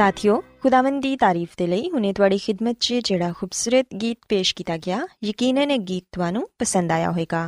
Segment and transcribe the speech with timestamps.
[0.00, 4.76] ਸਾਥਿਓ ਖੁਦਾਵੰਦ ਦੀ ਤਾਰੀਫ ਤੇ ਲਈ ਹੁਨੇ ਤੁਹਾਡੀ ਖidmat 'ਚ ਜਿਹੜਾ ਖੂਬਸੂਰਤ ਗੀਤ ਪੇਸ਼ ਕੀਤਾ
[4.76, 7.42] ਗਿਆ ਯਕੀਨਨ ਇਹ ਗੀਤ ਤੁਹਾਨੂੰ ਪਸੰਦ ਆਇਆ ਹੋਵੇਗਾ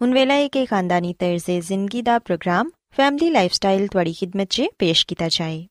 [0.00, 5.06] ਹੁਣ ਵੇਲਾ ਹੈ ਕਿ ਖਾਨਦਾਨੀ ਤਰਜ਼ੇ ਜ਼ਿੰਦਗੀ ਦਾ ਪ੍ਰੋਗਰਾਮ ਫੈਮਿਲੀ ਲਾਈਫਸਟਾਈਲ ਤੁਹਾਡੀ ਖidmat 'ਚ ਪੇਸ਼
[5.06, 5.64] ਕੀਤਾ ਜਾਏ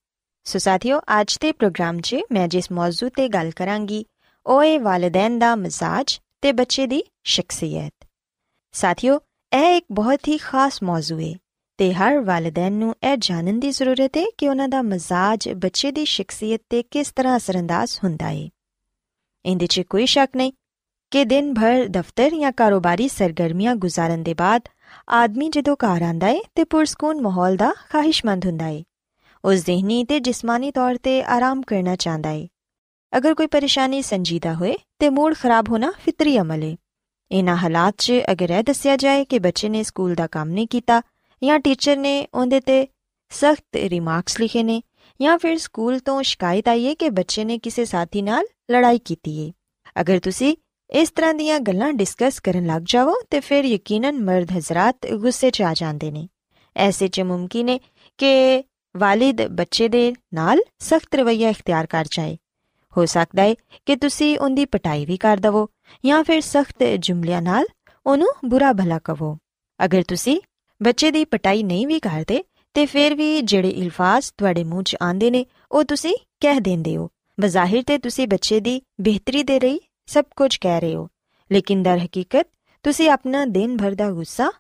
[0.46, 4.04] ਸੋ ਸਾਥਿਓ ਅੱਜ ਦੇ ਪ੍ਰੋਗਰਾਮ 'ਚ ਮੈਂ ਜਿਸ ਮੌਜੂ ਤੇ ਗੱਲ ਕਰਾਂਗੀ
[4.46, 8.08] ਉਹ ਹੈ ਵਾਲਿਦੈਨ ਦਾ ਮਜ਼ਾਜ ਤੇ ਬੱਚੇ ਦੀ ਸ਼ਖਸੀਅਤ
[8.74, 9.20] ਸਾਥਿਓ
[9.52, 11.34] ਇਹ ਇੱਕ ਬਹੁਤ ਹੀ ਖਾਸ ਮੌਜੂ ਹੈ
[11.82, 16.06] ਤੇ ਹਰ ਵਾਲਿਦੈਨ ਨੂੰ ਇਹ ਜਾਣਨ ਦੀ ਜ਼ਰੂਰਤ ਹੈ ਕਿ ਉਹਨਾਂ ਦਾ ਮਜ਼ਾਜ ਬੱਚੇ ਦੀ
[16.06, 18.50] ਸ਼ਖਸੀਅਤ ਤੇ ਕਿਸ ਤਰ੍ਹਾਂ ਅਸਰੰਦਾਜ਼ ਹੁੰਦਾ ਹੈ।
[19.46, 20.54] ਇਹਦੇ 'ਚ ਕੋਈ ਸ਼ੱਕ ਨਹੀਂ
[21.12, 24.62] ਕਿ ਦਿਨ ਭਰ ਦਫ਼ਤਰ ਜਾਂ ਕਾਰੋਬਾਰੀ ਸਰਗਰਮੀਆਂ ਗੁਜ਼ਾਰਨ ਦੇ ਬਾਅਦ
[25.10, 28.84] ਆਦਮੀ ਜਦੋਂ ਘਰ ਆਂਦਾ ਹੈ ਤੇ ਪੁਰਸਕੂਨ ਮਾਹੌਲ ਦਾ ਖਾਹਿਸ਼ਮੰਦ ਹੁੰਦਾ ਹੈ।
[29.46, 32.48] ਉਹ ਜ਼ਿਹਨੀ ਤੇ ਜਿਸਮਾਨੀ ਤੌਰ ਤੇ ਆਰਾਮ ਕਰਨਾ ਚਾਹੁੰਦਾ ਹੈ।
[33.18, 36.76] ਅਗਰ ਕੋਈ ਪਰੇਸ਼ਾਨੀ ਸੰਜੀਦਾ ਹੋਏ ਤੇ ਮੂਡ ਖਰਾਬ ਹੋਣਾ ਫਿਤਰੀ ਅਮਲ ਹੈ।
[37.32, 41.02] ਇਹਨਾਂ ਹਾਲਾਤ 'ਚ ਅਗਰ ਇਹ ਦੱਸਿਆ ਜਾਏ ਕਿ ਬੱਚੇ ਨੇ ਸਕੂਲ ਦਾ ਕੰਮ ਨਹੀਂ ਕੀਤਾ
[41.44, 42.88] ਜਾਂ ਟੀਚਰ ਨੇ ਉਹਦੇ ਤੇ
[43.30, 44.82] ਸਖਤ ਰਿਮਾਰਕਸ ਲਿਖੇ ਨੇ
[45.22, 49.48] ਜਾਂ ਫਿਰ ਸਕੂਲ ਤੋਂ ਸ਼ਿਕਾਇਤ ਆਈ ਹੈ ਕਿ ਬੱਚੇ ਨੇ ਕਿਸੇ ਸਾਥੀ ਨਾਲ ਲੜਾਈ ਕੀਤੀ
[49.48, 49.54] ਹੈ।
[50.02, 50.56] ਅਗਰ ਤੁਸੀਂ
[50.90, 55.62] ਇਸ ਤਰ੍ਹਾਂ ਦੀਆਂ ਗੱਲਾਂ ਡਿਸਕਸ ਕਰਨ ਲੱਗ ਜਾਵੋ, ਤੇ ਫਿਰ ਯਕੀਨਨ ਮਰਦ ਹਜ਼ਰਤ ਗੁੱਸੇ 'ਚ
[55.62, 56.28] ਆ ਜਾਂਦੇ ਨੇ।
[56.76, 57.80] ਐਸੇ 'ਚ ਮੁਮਕਿਨ ਹੈ
[58.18, 58.64] ਕਿ
[58.98, 62.38] ਵਾਲਿਦ ਬੱਚੇ ਦੇ ਨਾਲ ਸਖਤ ਰਵਈਆ ਇਖਤਿਆਰ ਕਰ ਜਾਏ।
[62.98, 63.56] ਹੋ ਸਕਦਾ ਹੈ
[63.86, 65.68] ਕਿ ਤੁਸੀਂ ਉਹਦੀ ਪਟਾਈ ਵੀ ਕਰ ਦਵੋ
[66.06, 67.66] ਜਾਂ ਫਿਰ ਸਖਤ ਜੁਮਲਿਆਂ ਨਾਲ
[68.06, 69.38] ਉਹਨੂੰ ਬੁਰਾ ਭਲਾ ਕਹੋ
[69.86, 70.42] ਅਗਰ ਤੁਸੀਂ
[70.84, 72.44] ਬੱਚੇ ਦੀ ਪਟਾਈ ਨਹੀਂ ਵੀ ਕਰਦੇ
[72.74, 77.10] ਤੇ ਫਿਰ ਵੀ ਜਿਹੜੇ ਇਲਫਾਜ਼ ਤੁਹਾਡੇ ਮੂੰਹ 'ਚ ਆਉਂਦੇ ਨੇ, ਉਹ ਤੁਸੀਂ ਕਹਿ ਦਿੰਦੇ ਹੋ।
[77.40, 81.08] ਬਜ਼ਾਹਿਰ ਤੇ ਤੁਸੀਂ ਬੱਚੇ ਦੀ ਬਿਹਤਰੀ ਦੇ ਲਈ ਸਭ ਕੁਝ ਕਹਿ ਰਹੇ ਹੋ।
[81.52, 82.48] ਲੇਕਿਨ ਦਰ ਹਕੀਕਤ,
[82.84, 84.52] ਤੁਸੀਂ ਆਪਣਾ ਦਿਨ ਭਰ ਦਾ ਗੁੱਸਾ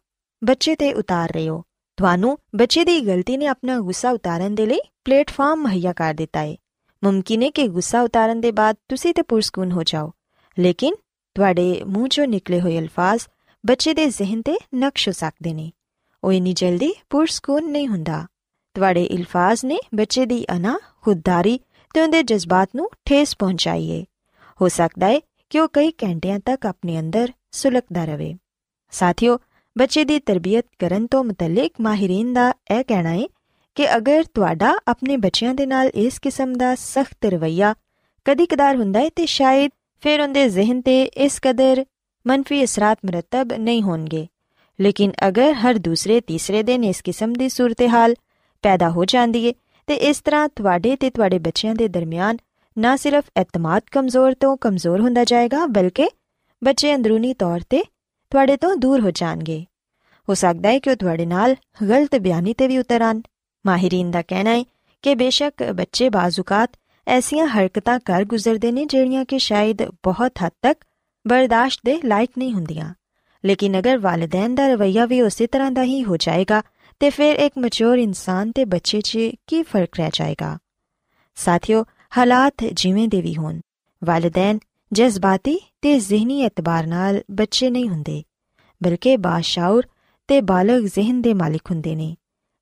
[0.43, 1.63] ਬੱਚੇ ਤੇ ਉਤਾਰ ਰਹੇ ਹੋ।
[1.97, 6.55] ਤੁਹਾਨੂੰ ਬੱਚੇ ਦੀ ਗਲਤੀ ਨੇ ਆਪਣਾ ਗੁੱਸਾ ਉਤਾਰਨ ਦੇ ਲਈ ਪਲੇਟਫਾਰਮ ਮੁਹੱਈਆ ਕਰ ਦਿੱਤਾ ਹੈ
[7.03, 10.11] ਮੁਮਕਿਨ ਹੈ ਕਿ ਗੁੱਸਾ ਉਤਾਰਨ ਦੇ ਬਾਅਦ ਤੁਸੀਂ ਤੇ ਪੁਰਸਕੂਨ ਹੋ ਜਾਓ।
[10.59, 10.95] ਲੇਕਿਨ
[11.35, 13.21] ਤੁਹਾਡੇ ਮੂੰਹ 'ਚੋਂ ਨਿਕਲੇ ਹੋਏ ਅਲਫਾਜ਼
[13.65, 15.71] ਬੱਚੇ ਦੇ ਜ਼ਿਹਨ ਤੇ ਨਕਸ਼ ਹੋ ਸਕਦੇ ਨੇ।
[16.23, 18.27] ਉਹ ਇਨੀ ਜਲਦੀ ਪੁਰਸਕੂਨ ਨਹੀਂ ਹੁੰਦਾ।
[18.73, 21.59] ਤੁਹਾਡੇ ਅਲਫਾਜ਼ ਨੇ ਬੱਚੇ ਦੀ ਅਨਾ ਖੁਦਦਾਰੀ
[21.93, 24.05] ਤੇ ਉਹਦੇ ਜਜ਼ਬਾਤ ਨੂੰ ਠੇਸ ਪਹੁੰਚਾਈਏ।
[24.61, 25.19] ਹੋ ਸਕਦਾ ਹੈ
[25.49, 28.35] ਕਿ ਉਹ ਕਈ ਘੰਟਿਆਂ ਤੱਕ ਆਪਣੇ ਅੰਦਰ ਸੁਲਗਦਾ ਰਹੇ।
[28.91, 29.39] ਸਾਥੀਓ,
[29.77, 33.23] ਬੱਚੇ ਦੀ ਤਰਬੀਅਤ ਕਰਨ ਤੋਂ ਮੁਤਲਕ ਮਾਹਿਰੀਨ ਦਾ ਇਹ ਕਹਿਣਾ ਹੈ
[33.75, 37.75] ਕਿ ਅਗਰ ਤੁਹਾਡਾ ਆਪਣੇ ਬੱਚਿਆਂ ਦੇ ਨਾਲ ਇਸ ਕਿਸਮ ਦਾ ਸਖਤ ਰਵਈਆ
[38.25, 39.71] ਕਦੀ-ਕਦਾਰ ਹੁੰਦਾ ਹੈ ਤੇ ਸ਼ਾਇਦ
[40.01, 41.85] ਫਿਰ ਉਹਦੇ ਜ਼ਿਹਨ ਤੇ ਇਸ ਕਦਰ
[42.27, 44.27] ਮੰਨਫੀ ਅਸਰਾਤ ਮਰਤਬ ਨਹੀਂ ਹੋਣਗੇ।
[44.81, 48.15] ਲੇਕਿਨ ਅਗਰ ਹਰ ਦੂਸਰੇ ਤੀਸਰੇ ਦਿਨ ਇਸ ਕਿਸਮ ਦੀ ਸੂਰਤ-ਹਾਲ
[48.61, 49.53] ਪੈਦਾ ਹੋ ਜਾਂਦੀ ਹੈ
[49.87, 52.37] ਤੇ ਇਸ ਤਰ੍ਹਾਂ ਤੁਹਾਡੇ ਤੇ ਤੁਹਾਡੇ ਬੱਚਿਆਂ ਦੇ ਦਰਮਿਆਨ
[52.77, 56.09] ਨਾ ਸਿਰਫ ਇਤਮਾਦ ਕਮਜ਼ੋਰ ਤੋਂ ਕਮਜ਼ੋਰ ਹੁੰਦਾ ਜਾਏਗਾ, ਬਲਕਿ
[56.63, 57.83] ਬੱਚੇ ਅੰਦਰੂਨੀ ਤੌਰ ਤੇ
[58.29, 59.65] ਤੁਹਾਡੇ ਤੋਂ ਦੂਰ ਹੋ ਜਾਣਗੇ।
[60.29, 61.55] ਹੋ ਸਕਦਾ ਹੈ ਕਿ ਉਹ ਤੁਹਾਡੇ ਨਾਲ
[61.89, 63.21] ਗਲਤ ਬਿਆਨੀ ਤੇ ਵੀ ਉਤਰਨ
[63.65, 64.63] ਮਾਹਿਰੀਨ ਦਾ ਕਹਿਣਾ ਹੈ
[65.01, 66.69] ਕਿ ਬੇਸ਼ੱਕ ਬੱਚੇ ਬਾਜ਼ੂਕਾਤ
[67.07, 70.85] ਐਸੀਆਂ ਹਰਕਤਾਂ ਕਰ ਗੁਜ਼ਰਦੇ ਨੇ, ਜਿਹੜੀਆਂ ਕਿ ਸ਼ਾਇਦ ਬਹੁਤ ਹੱਦ ਤੱਕ
[71.27, 72.93] ਬਰਦਾਸ਼ਤ ਦੇ ਲਾਇਕ ਨਹੀਂ ਹੁੰਦੀਆਂ।
[73.43, 76.61] ਲੇਕਿਨ ਅਗਰ ਵਾਲਿਦੈਨ ਦਾ ਰਵਈਆ ਵੀ ਉਸੇ ਤਰ੍ਹਾਂ ਦਾ ਹੀ ਹੋ ਜਾਏਗਾ,
[77.01, 79.17] ਤੇ ਫਿਰ ਇੱਕ ਮੈਚੁਰ ਇਨਸਾਨ ਤੇ ਬੱਚੇ 'ਚ
[79.47, 80.57] ਕੀ ਫ਼ਰਕ ਰਹਿ ਜਾਏਗਾ?
[81.35, 81.83] ਸਾਥੀਓ,
[82.17, 83.59] ਹਾਲਾਤ ਜਿਵੇਂ ਦੇ ਵੀ ਹੋਣ,
[84.01, 84.59] ਵਾਲਿਦੈਨ
[84.91, 88.23] ਜਜ਼ਬਾਤੀ ਤੇ ਜ਼ਿਹਨੀ ਇਤਬਾਰ ਨਾਲ ਬੱਚੇ ਨਹੀਂ ਹੁੰਦੇ,
[88.81, 89.85] ਬਲਕਿ ਬਾਸ਼ਾਉਰ
[90.29, 92.15] ਤੇ ਬਾਲਗ ਜ਼ਿਹਨ ਦੇ ਮਾਲਿਕ ਹੁੰਦੇ ਨੇ,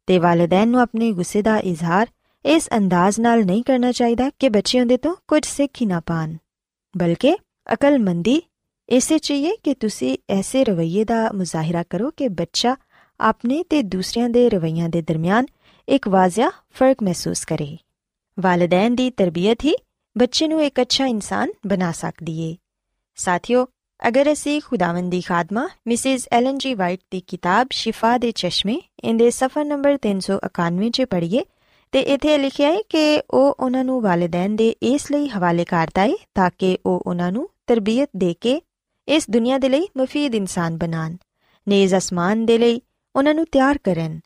[0.07, 2.07] ਤੇ ਵਾਲਿਦੈਨ ਨੂੰ ਆਪਣੇ ਗੁੱਸੇ ਦਾ ਇਜ਼ਹਾਰ
[2.45, 6.35] ਇਸ ਅੰਦਾਜ਼ ਨਾਲ ਨਹੀਂ ਕਰਨਾ ਚਾਹੀਦਾ ਕਿ ਬੱਚੇ ਉਹਦੇ ਤੋਂ ਕੁਝ ਸਿੱਖ ਹੀ ਨਾ ਪਾਣ,
[6.97, 7.35] ਬਲਕਿ
[7.73, 8.41] ਅਕਲਮੰਦੀ
[8.89, 12.75] ਇਸੇ ਚਾਹੀਏ ਕਿ ਤੁਸੀਂ ਐਸੇ ਰਵਈਏ ਦਾ ਮੁਜ਼ਾਹਿਰਾ ਕਰੋ ਕਿ ਬੱਚਾ
[13.19, 15.45] ਆਪਣੇ ਤੇ ਦੂਸਰਿਆਂ ਦੇ ਰਵਈਆਂ ਦੇ ਦਰਮਿਆਨ
[15.89, 17.77] ਇੱਕ ਵਾਜ਼ਿਆ ਫ਼ਰਕ ਮਹਿਸੂਸ ਕਰੇ।
[18.39, 19.75] ਵਾਲਿਦੈਨ ਦੀ ਤਰਬੀਅਤ ਹੀ
[20.17, 22.55] ਬੱਚੇ ਨੂੰ ਇੱਕ ਅੱਛਾ ਇਨਸਾਨ ਬਣਾ ਸਕਦੀ ਏ।
[23.15, 23.67] ਸਾਥੀਓ,
[24.07, 29.29] ਅਗਰ ਅਸੀਂ ਖੁਦਾਵੰਦ ਦੀ ਖਾਦਮਾ ਮਿਸਿਸ ਐਲਨ ਜੀ ਵਾਈਟ ਦੀ ਕਿਤਾਬ ਸ਼ਿਫਾ ਦੇ ਚਸ਼ਮੇ ਇਹਦੇ
[29.29, 31.41] ਸਫਾ ਨੰਬਰ 391 'ਚ ਪੜ੍ਹੀਏ
[31.91, 36.13] ਤੇ ਇਥੇ ਲਿਖਿਆ ਹੈ ਕਿ ਉਹ ਉਹਨਾਂ ਨੂੰ ਵਾਲਿਦੈਨ ਦੇ ਇਸ ਲਈ ਹਵਾਲੇ ਕਰਦਾ ਹੈ
[36.35, 38.61] ਤਾਂ ਕਿ ਉਹ ਉਹਨਾਂ ਨੂੰ ਤਰਬੀਅਤ ਦੇ ਕੇ
[39.09, 41.15] ਇਸ ਦੁਨੀਆ ਦੇ ਲਈ ਮਫੀਦ ਇਨਸਾਨ ਬਣਾਣ
[41.67, 42.81] ਨੇਜ਼ ਅਸਮਾਨ ਦੇ ਲਈ
[43.15, 44.19] ਉਹਨਾਂ ਨੂੰ ਤਿਆਰ ਕਰਨ।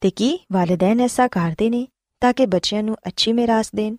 [0.00, 1.86] ਤੇ ਕੀ ਵਾਲਿਦੈਨ ਐਸਾ ਕਰਦੇ ਨੇ
[2.20, 3.96] ਤਾਂ ਕਿ ਬੱਚਿਆਂ ਨੂੰ ਅੱਛੀ ਮਿਰਾਸ ਦੇਣ?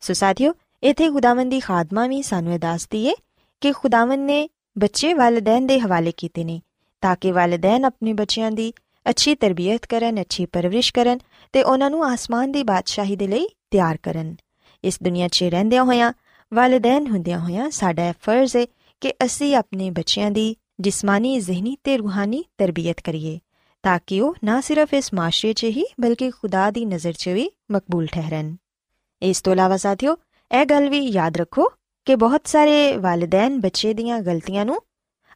[0.00, 3.14] ਸੋ ਸਾਥੀਓ, ਇਥੇ ਖੁਦਾਵੰਦ ਦੀ ਖਾਦਮਾ ਵੀ ਸਾਨੂੰ ਇਹ ਦੱਸਦੀ ਏ
[3.60, 4.48] ਕਿ ਖੁਦਾਵੰਦ ਨੇ
[4.78, 6.60] ਬੱਚੇ ਵਾਲਿਦੈਨ ਦੇ ਹਵਾਲੇ ਕੀਤੇ ਨੇ
[7.00, 8.72] ਤਾਂ ਕਿ ਵਾਲਿਦੈਨ ਆਪਣੇ ਬੱਚਿਆਂ ਦੀ
[9.10, 11.18] ਅੱਛੀ ਤਰਬੀਅਤ ਕਰਨ, ਅੱਛੀ ਪਰਵਰਿਸ਼ ਕਰਨ
[11.52, 14.36] ਤੇ ਉਹਨਾਂ ਨੂੰ ਆਸਮਾਨ ਦੀ ਬਾਦਸ਼ਾਹੀ ਦੇ ਲਈ ਤਿਆਰ ਕਰਨ।
[14.84, 16.12] ਇਸ ਦੁਨੀਆ 'ਚ ਰਹਿੰਦਿਆਂ ਹੋਇਆਂ,
[16.54, 18.66] ਵਾਲਿਦੈਨ ਹੁੰਦਿਆਂ ਹੋਇਆਂ ਸਾਡਾ ਫਰਜ਼ ਹੈ
[19.00, 23.38] ਕਿ ਅਸੀਂ ਆਪਣੇ ਬੱਚਿਆਂ ਦੀ ਜਿਸਮਾਨੀ, ਜ਼ਿਹਨੀ ਤੇ ਰੂਹਾਨੀ ਤਰਬੀਅਤ ਕਰੀਏ,
[23.82, 27.50] ਤਾਂ ਕਿ ਉਹ ਨਾ ਸਿਰਫ ਇਸ ਮਾਸ਼ਰੇ 'ਚ ਹੀ, ਬਲਕਿ ਖੁਦਾ ਦੀ ਨਜ਼ਰ 'ਚ ਵੀ
[27.70, 28.56] ਮਕਬੂਲ ਠਹਿਰਨ।
[29.22, 30.16] ਇਸ ਤੋਂ ਇਲਾਵਾ ਸਾਥੀਓ,
[30.50, 31.68] ਇਹ ਗੱਲ ਵੀ ਯਾਦ ਰੱਖੋ
[32.04, 34.80] ਕਿ ਬਹੁਤ ਸਾਰੇ ਵਾਲਿਦੈਨ ਬੱਚੇ ਦੀਆਂ ਗਲਤੀਆਂ ਨੂੰ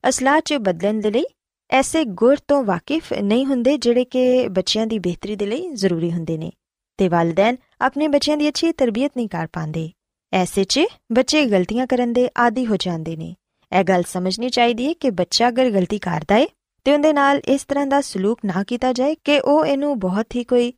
[0.08, 1.24] ਅਸਲਾਹ 'ਚ ਬਦਲਣ ਦੇ ਲਈ
[1.70, 6.38] ਐਸੇ ਗੁਰ ਤੋਂ ਵਾਕਿਫ ਨਹੀਂ ਹੁੰਦੇ ਜਿਹੜੇ ਕਿ ਬੱਚਿਆਂ ਦੀ ਬਿਹਤਰੀ ਦੇ ਲਈ ਜ਼ਰੂਰੀ ਹੁੰਦੇ
[6.38, 6.52] ਨੇ,
[6.98, 9.90] ਤੇ ਵਾਲਿਦੈਨ ਆਪਣੇ ਬੱਚਿਆਂ ਦੀ ਅੱਛੀ ਤਰਬੀਅਤ ਨਹੀਂ ਕਰ ਪਾਉਂਦੇ।
[10.32, 10.80] ਐਸੇ 'ਚ
[11.12, 13.34] ਬੱਚੇ ਗਲਤੀਆਂ ਕਰਨ ਦੇ ਆਦੀ ਹੋ ਜਾਂਦੇ ਨੇ।
[13.71, 16.45] ਇਹ ਗੱਲ ਸਮਝਣੀ ਚਾਹੀਦੀ ਹੈ ਕਿ ਬੱਚਾ ਅਗਰ ਗਲਤੀ ਕਰਦਾ ਹੈ
[16.85, 20.43] ਤੇ ਉਹਦੇ ਨਾਲ ਇਸ ਤਰ੍ਹਾਂ ਦਾ ਸਲੂਕ ਨਾ ਕੀਤਾ ਜਾਏ ਕਿ ਉਹ ਇਹਨੂੰ ਬਹੁਤ ਹੀ
[20.43, 20.73] ਕੋਈ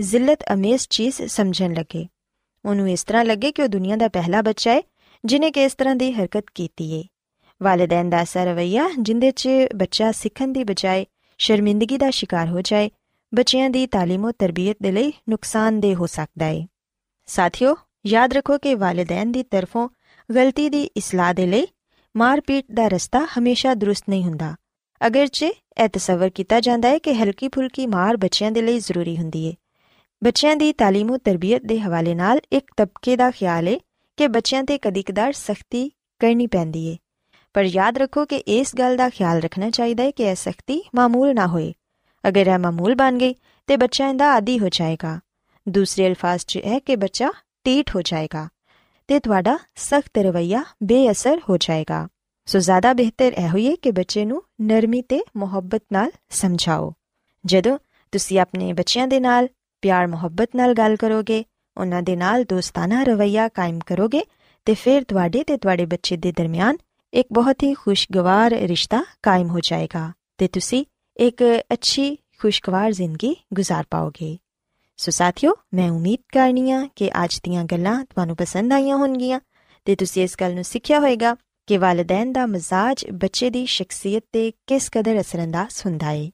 [0.00, 2.06] ਜ਼ਿਲਤ ਅਮੇਜ਼ ਚੀਜ਼ ਸਮਝਣ ਲੱਗੇ
[2.64, 4.82] ਉਹਨੂੰ ਇਸ ਤਰ੍ਹਾਂ ਲੱਗੇ ਕਿ ਉਹ ਦੁਨੀਆ ਦਾ ਪਹਿਲਾ ਬੱਚਾ ਹੈ
[5.24, 7.02] ਜਿਨੇ ਕਿ ਇਸ ਤਰ੍ਹਾਂ ਦੀ ਹਰਕਤ ਕੀਤੀ ਹੈ
[7.60, 11.06] ਵਾਲਿਦੈਨ ਦਾ ਐਸਾ ਰਵਈਆ ਜਿੰਦੇ 'ਚ ਬੱਚਾ ਸਿੱਖਣ ਦੀ ਬਜਾਏ
[11.40, 12.90] ਸ਼ਰਮਿੰਦਗੀ ਦਾ ਸ਼ਿਕਾਰ ਹੋ ਜਾਏ
[13.32, 16.66] ਬੱਚਿਆਂ ਦੀ تعلیم ਤੇ ਤਰਬੀਅਤ ਦੇ ਲਈ ਨੁਕਸਾਨਦੇਹ ਹੋ ਸਕਦਾ ਹੈ
[17.28, 17.74] ਸਾਥੀਓ
[18.06, 19.88] ਯਾਦ ਰੱਖੋ ਕਿ ਵਾਲਿਦੈਨ ਦੀ ਤਰਫੋਂ
[20.28, 21.66] ਗਲਤੀ ਦੀ ਇਸਲਾਹ ਦੇ ਲਈ
[22.14, 24.54] ਮਾਰਪੀਟ ਦਾ ਰਸਤਾ ਹਮੇਸ਼ਾ ਦਰੁਸਤ ਨਹੀਂ ਹੁੰਦਾ
[25.00, 29.46] ਅਗਰਚੇ ਇਹ ਤਸਵਰ ਕੀਤਾ ਜਾਂਦਾ ਹੈ ਕਿ ਹਲਕੀ ਫੁਲਕੀ ਮਾਰ ਬੱਚਿਆਂ ਦੇ ਲਈ ਜ਼ਰੂਰੀ ਹੁੰਦੀ
[29.48, 29.54] ਹੈ
[30.22, 33.76] ਬੱਚਿਆਂ ਦੀ تعلیم ਤੇ ਤਰਬੀਅਤ ਦੇ ਹਵਾਲੇ ਨਾਲ ਇੱਕ ਤਬਕੇ ਦਾ ਖਿਆਲ ਹੈ
[34.18, 36.96] ਕਿ ਬੱਚਿਆਂ ਤੇ ਕਦੀ-ਕਦਾਰ ਸਖਤੀ ਕਰਨੀ ਪੈਂਦੀ ਹੈ
[37.54, 41.34] ਪਰ ਯਾਦ ਰੱਖੋ ਕਿ ਇਸ ਗੱਲ ਦਾ ਖਿਆਲ ਰੱਖਣਾ ਚਾਹੀਦਾ ਹੈ ਕਿ ਇਹ ਸਖਤੀ ਮਾਮੂਲ
[41.34, 41.72] ਨਾ ਹੋਏ
[42.24, 43.34] ਅਗਰ ਇਹ ਮਾਮੂਲ ਬਣ ਗਈ
[43.68, 45.18] ਤੇ ਬੱਚਾ ਇਹਦਾ ਆਦੀ ਹੋ ਜਾਏਗਾ
[45.68, 47.30] ਦੂਸਰੇ ਅਲਫਾਜ਼ 'ਚ ਹੈ ਕਿ ਬੱਚਾ
[47.64, 48.48] ਟੀਟ ਹੋ ਜਾਏਗਾ
[49.10, 52.08] ਤੇ ਤੁਹਾਡਾ ਸਖਤ ਰਵਈਆ ਬੇਅਸਰ ਹੋ ਜਾਏਗਾ
[52.46, 56.92] ਸੋ ਜ਼ਿਆਦਾ ਬਿਹਤਰ ਇਹ ਹੋਈਏ ਕਿ ਬੱਚੇ ਨੂੰ ਨਰਮੀ ਤੇ ਮੁਹੱਬਤ ਨਾਲ ਸਮਝਾਓ
[57.46, 57.78] ਜਦੋਂ
[58.12, 59.48] ਤੁਸੀਂ ਆਪਣੇ ਬੱਚਿਆਂ ਦੇ ਨਾਲ
[59.82, 61.44] ਪਿਆਰ ਮੁਹੱਬਤ ਨਾਲ ਗੱਲ ਕਰੋਗੇ
[61.76, 64.22] ਉਹਨਾਂ ਦੇ ਨਾਲ ਦੋਸਤਾਨਾ ਰਵਈਆ ਕਾਇਮ ਕਰੋਗੇ
[64.64, 66.76] ਤੇ ਫਿਰ ਤੁਹਾਡੇ ਤੇ ਤੁਹਾਡੇ ਬੱਚੇ ਦੇ ਦਰਮਿਆਨ
[67.12, 70.84] ਇੱਕ ਬਹੁਤ ਹੀ ਖੁਸ਼ਗਵਾਰ ਰਿਸ਼ਤਾ ਕਾਇਮ ਹੋ ਜਾਏਗਾ ਤੇ ਤੁਸੀਂ
[71.16, 74.38] ਇੱਕ ਅੱਛੀ ਖੁਸ਼ਗਵਾਰ ਜ਼ਿੰਦਗੀ گزار ਪਾਓਗੇ
[75.00, 79.40] ਸੋ ਸਾਥਿਓ ਮੈਂ ਉਮੀਦ ਕਰਨੀਆ ਕਿ ਅੱਜ ਦੀਆਂ ਗੱਲਾਂ ਤੁਹਾਨੂੰ ਪਸੰਦ ਆਈਆਂ ਹੋਣਗੀਆਂ
[79.84, 81.36] ਤੇ ਤੁਸੀਂ ਇਸ ਗੱਲ ਨੂੰ ਸਿੱਖਿਆ ਹੋਵੇਗਾ
[81.66, 86.30] ਕਿ ਵਾਲਿਦੈਨ ਦਾ ਮਜ਼ਾਜ ਬੱਚੇ ਦੀ ਸ਼ਖਸੀਅਤ ਤੇ ਕਿਸ ਕਦਰ ਅਸਰੰਦਾਜ਼ ਹੁੰਦਾ ਹੈ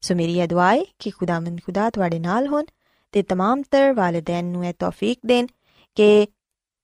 [0.00, 2.64] ਸੋ ਮੇਰੀ ਇਹ ਦੁਆ ਹੈ ਕਿ ਖੁਦਾਵੰਦ ਖੁਦਾ ਤੁਹਾਡੇ ਨਾਲ ਹੋਣ
[3.12, 5.46] ਤੇ तमाम ਤਰ ਵਾਲਿਦੈਨ ਨੂੰ ਇਹ ਤੌਫੀਕ ਦੇਣ
[5.94, 6.26] ਕਿ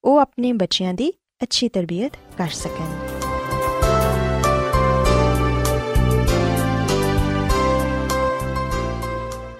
[0.05, 3.06] ਉਹ ਆਪਣੇ ਬੱਚਿਆਂ ਦੀ ਅੱਛੀ ਤਰਬੀਅਤ ਕਰ ਸਕਣ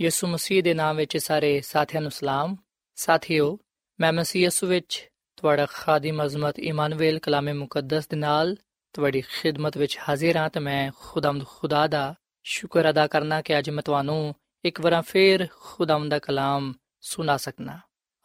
[0.00, 2.56] ਯਿਸੂ ਮਸੀਹ ਦੇ ਨਾਮ ਵਿੱਚ ਸਾਰੇ ਸਾਥੀਆਂ ਨੂੰ ਸਲਾਮ।
[2.94, 3.58] ਸਾਥਿਓ,
[4.00, 8.56] ਮੈਂ ਮਸੀਹ ਯਿਸੂ ਵਿੱਚ ਤੁਹਾਡਾ ਖਾਦਮ ਅਜ਼ਮਤ ਇਮਾਨੁਅਲ ਕਲਾਮੇ ਮੁਕੱਦਸ ਦੇ ਨਾਲ
[8.92, 12.14] ਤੁਹਾਡੀ ਖਿਦਮਤ ਵਿੱਚ ਹਾਜ਼ਰ ਹਾਂ ਤੇ ਮੈਂ ਖੁਦਾਮਦ ਖੁਦਾ ਦਾ
[12.44, 17.78] ਸ਼ੁਕਰ ਅਦਾ ਕਰਨਾ ਕਿ ਅੱਜ ਮੈਂ ਤੁਹਾਨੂੰ ਇੱਕ ਵਾਰ ਫੇਰ ਖੁਦਾਮਦ ਦਾ ਕਲਾਮ ਸੁਣਾ ਸਕਣਾ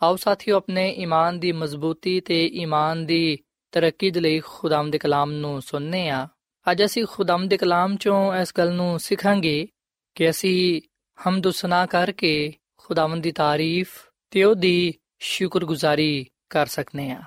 [0.04, 3.38] ਆਓ ਸਾਥੀਓ, ਆਪਣੇ ਈਮਾਨ ਦੀ ਮਜ਼ਬੂਤੀ ਤੇ ਈਮਾਨ ਦੀ
[3.72, 6.28] ਤਰੱਕੀ ਦੇ ਲਈ ਖੁਦਾਮ ਦੇ ਕਲਾਮ ਨੂੰ ਸੁਣਨੇ ਆ
[6.72, 9.68] ਅੱਜ ਅਸੀਂ ਖੁਦਾਮ ਦੇ ਕਲਾਮ ਚੋਂ ਇਸ ਗੱਲ ਨੂੰ ਸਿੱਖਾਂਗੇ
[10.16, 10.82] ਕਿ ਅਸੀਂ
[11.19, 13.97] ਹਮਦ ਸਨਾ ਕਰਕੇ ਖੁਦਾਵੰਦ ਦੀ ਤਾਰੀਫ
[14.33, 17.23] ਤੇ ਉਹਦੀ ਸ਼ੁਕਰਗੁਜ਼ਾਰੀ ਕਰ ਸਕਨੇ ਆ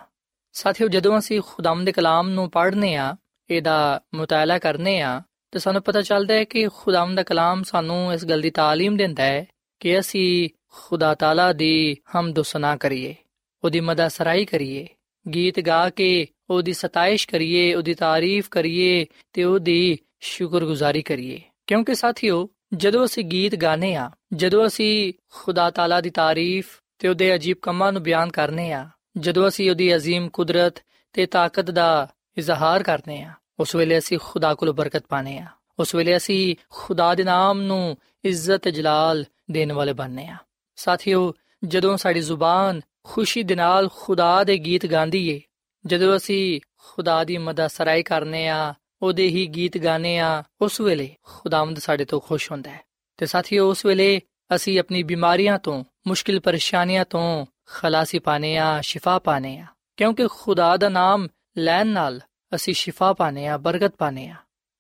[0.56, 3.16] ਸਾਥੀਓ ਜਦੋਂ ਅਸੀਂ ਖੁਦਾਵੰਦ ਦੇ ਕਲਾਮ ਨੂੰ ਪੜ੍ਹਨੇ ਆ
[3.50, 5.22] ਇਹਦਾ ਮੁਤਾਲਾ ਕਰਨੇ ਆ
[5.54, 9.24] ਤੇ ਸਾਨੂੰ ਪਤਾ ਚੱਲਦਾ ਹੈ ਕਿ ਖੁਦਾਵੰਦ ਦਾ ਕਲਾਮ ਸਾਨੂੰ ਇਸ ਗੱਲ ਦੀ تعلیم ਦਿੰਦਾ
[9.24, 9.46] ਹੈ
[9.82, 13.16] ਕਿ ਅਸੀਂ ਖੁਦਾ ਤਾਲਾ ਦੀ ਹਮਦ ਸਨਾ ਕਰੀਏ
[13.64, 14.88] ਉਹਦੀ ਮਦਦ ਸਰਾਈ ਕਰੀਏ
[15.26, 22.48] ਗੀਤ ਗਾ ਕੇ ਉਹਦੀ ਸਤਾਇਸ਼ ਕਰੀਏ ਉਹਦੀ ਤਾਰੀਫ ਕਰੀਏ ਤੇ ਉਹਦੀ ਸ਼ੁਕਰਗੁਜ਼ਾਰੀ ਕਰੀਏ ਕਿਉਂਕਿ ਸਾਥੀਓ
[22.74, 27.92] ਜਦੋਂ ਅਸੀਂ ਗੀਤ ਗਾਣੇ ਆ ਜਦੋਂ ਅਸੀਂ ਖੁਦਾ ਤਾਲਾ ਦੀ ਤਾਰੀਫ ਤੇ ਉਹਦੇ ਅਜੀਬ ਕੰਮਾਂ
[27.92, 30.80] ਨੂੰ ਬਿਆਨ ਕਰਨੇ ਆ ਜਦੋਂ ਅਸੀਂ ਉਹਦੀ عظیم ਕੁਦਰਤ
[31.14, 35.46] ਤੇ ਤਾਕਤ ਦਾ ਇਜ਼ਹਾਰ ਕਰਨੇ ਆ ਉਸ ਵੇਲੇ ਅਸੀਂ ਖੁਦਾ ਕੋਲੋਂ ਬਰਕਤ ਪਾਣੇ ਆ
[35.80, 40.38] ਉਸ ਵੇਲੇ ਅਸੀਂ ਖੁਦਾ ਦੇ ਨਾਮ ਨੂੰ ਇੱਜ਼ਤ ਜਲਾਲ ਦੇਣ ਵਾਲੇ ਬਣਨੇ ਆ
[40.78, 41.34] ਸਾਥੀਓ
[41.66, 45.42] ਜਦੋਂ ਸਾਡੀ ਜ਼ੁਬਾਨ ਖੁਸ਼ੀ ਦੇ ਨਾਲ ਖੁਦਾ ਦੇ ਗੀਤ ਗਾਉਂਦੀ ਏ
[45.86, 51.17] ਜਦੋਂ ਅਸੀਂ ਖੁਦਾ ਦੀ ਮਦਦ ਸਰਾਈ ਕਰਨੇ ਆ ਉਹਦੇ ਹੀ ਗੀਤ ਗਾਣੇ ਆ, ਉਸ ਵੇਲੇ
[51.23, 52.81] ਖੁਦਾਵੰਦ ਸਾਡੇ ਤੋਂ ਖੁਸ਼ ਹੁੰਦਾ ਹੈ।
[53.17, 54.21] ਤੇ ਸਾਥੀਓ, ਉਸ ਵੇਲੇ
[54.55, 60.77] ਅਸੀਂ ਆਪਣੀ ਬਿਮਾਰੀਆਂ ਤੋਂ, ਮੁਸ਼ਕਿਲ ਪਰੇਸ਼ਾਨੀਆਂ ਤੋਂ ਖਲਾਸੀ ਪਾਣੇ ਆ, ਸ਼ਿਫਾ ਪਾਣੇ ਆ। ਕਿਉਂਕਿ ਖੁਦਾ
[60.77, 62.21] ਦਾ ਨਾਮ ਲੈਣ ਨਾਲ
[62.55, 64.35] ਅਸੀਂ ਸ਼ਿਫਾ ਪਾਣੇ ਆ, ਬਰਕਤ ਪਾਣੇ ਆ।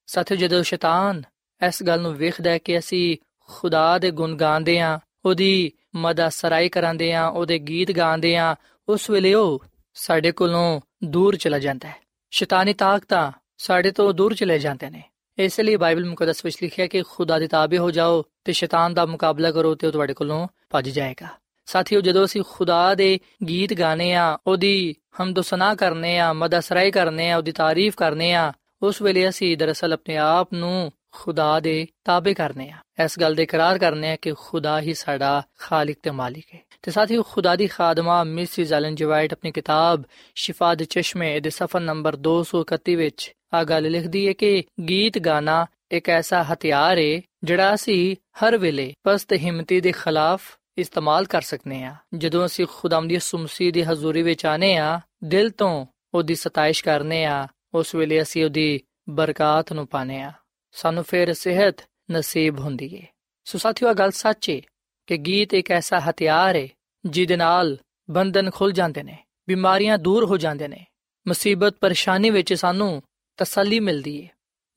[0.07, 1.23] ਸਾਥੀਓ, ਜਦੋਂ ਸ਼ੈਤਾਨ
[1.67, 6.69] ਇਸ ਗੱਲ ਨੂੰ ਵੇਖਦਾ ਹੈ ਕਿ ਅਸੀਂ ਖੁਦਾ ਦੇ ਗੁਣ ਗਾਉਂਦੇ ਆ, ਉਹਦੀ ਮਦਦ ਸਰਾਈ
[6.69, 8.57] ਕਰਾਂਦੇ ਆ, ਉਹਦੇ ਗੀਤ ਗਾਉਂਦੇ ਆ,
[8.89, 11.97] ਉਸ ਵੇਲੇ ਉਹ ਸਾਡੇ ਕੋਲੋਂ ਦੂਰ ਚਲਾ ਜਾਂਦਾ ਹੈ।
[12.31, 15.03] ਸ਼ੈਤਾਨੀ ਤਾਕਤਾਂ ਸਾਡੇ ਤੋਂ ਦੂਰ ਚਲੇ ਜਾਂਦੇ ਨੇ।
[15.39, 19.07] ਇਸ ਲਈ ਬਾਈਬਲ ਮੁਕੱਦਸ ਵਿੱਚ ਲਿਖਿਆ ਕਿ ਖੁਦਾ ਦੇ ਤਾਬੇ ਹੋ ਜਾਓ ਤੇ ਸ਼ੈਤਾਨ ਦਾ
[19.07, 21.29] ਮੁਕਾਬਲਾ ਕਰੋ ਤੇ ਉਹ ਤੁਹਾਡੇ ਕੋਲੋਂ ਭੱਜ ਜਾਏਗਾ।
[21.67, 25.41] ਸਾਥੀਓ, ਜਦੋਂ ਅਸੀਂ ਖੁਦਾ ਦੇ ਗੀਤ ਗਾਣੇ ਆ ਉਹਦੀ ਹਮਦ
[25.79, 30.53] ਕਰਨੇ ਆ ਮਦਸਰਾਈ ਕਰਨੇ ਆ ਉਹਦੀ ਤਾਰੀਫ ਕਰਨੇ ਆ ਉਸ ਵੇਲੇ ਅਸੀਂ ਦਰਅਸਲ ਆਪਣੇ ਆਪ
[30.55, 34.95] ਨੂੰ ਖੁਦਾ ਦੇ ਤਾਬੇ ਕਰਨੇ ਆ ਇਸ ਗੱਲ ਦੇ ਇਕਰਾਰ ਕਰਨੇ ਆ ਕਿ ਖੁਦਾ ਹੀ
[34.95, 40.03] ਸਾਡਾ ਖਾਲਕ ਤੇ ਮਾਲਿਕ ਹੈ। ਤੇ ਸਾਥੀ ਖੁਦਾ ਦੀ ਖਾਦਮਾ ਮਿਸਿਸ ਐਲਨ ਜਵਾਈਟ ਆਪਣੀ ਕਿਤਾਬ
[40.35, 45.67] ਸ਼ਿਫਾ ਦੇ ਚਸ਼ਮੇ ਦੇ ਸਫਾ ਨੰਬਰ 231 ਵਿੱਚ ਆ ਗੱਲ ਲਿਖਦੀ ਹੈ ਕਿ ਗੀਤ ਗਾਣਾ
[45.91, 51.85] ਇੱਕ ਐਸਾ ਹਥਿਆਰ ਹੈ ਜਿਹੜਾ ਅਸੀਂ ਹਰ ਵੇਲੇ ਪਸਤ ਹਿੰਮਤੀ ਦੇ ਖਿਲਾਫ ਇਸਤੇਮਾਲ ਕਰ ਸਕਨੇ
[51.85, 56.85] ਆ। ਜਦੋਂ ਅਸੀਂ ਖੁਦਾਮ ਦੀ ਸੁਮਸੀ ਦੀ ਹਜ਼ੂਰੀ ਵਿੱਚ ਆਨੇ ਆ, ਦਿਲ ਤੋਂ ਉਹਦੀ ਸਤਾਇਸ਼
[56.85, 60.33] ਕਰਨੇ ਆ, ਉਸ ਵੇਲੇ ਅਸੀਂ ਉਹਦੀ ਬਰਕਤ ਨੂੰ ਪਾਣੇ ਆ।
[60.73, 61.77] ਸਾਨੂੰ ਫਿਰ ਸਿਹਤ
[62.13, 63.03] ਨਸੀਬ ਹੁੰਦੀ ਏ।
[63.45, 64.63] ਸੋ ਸਾਥੀਓ ਗੱਲ ਸੱਚ ਏ
[65.07, 66.69] ਕਿ ਗੀਤ ਇੱਕ ਐਸਾ ਹਥਿਆਰ ਏ
[67.07, 67.79] ਜਿਹਦੇ ਨਾਲ
[68.11, 70.87] ਬੰਧਨ ਖੁੱਲ ਜਾਂਦੇ ਨੇ, ਬਿਮਾਰੀਆਂ ਦੂਰ ਹੋ ਜਾਂਦੇ ਨੇ।
[71.29, 73.03] ਮੁਸੀਬਤ, ਪਰੇਸ਼ਾਨੀ ਵਿੱਚ ਸਾਨੂੰ
[73.37, 74.29] ਤਸੱਲੀ ਮਿਲਦੀ ਏ,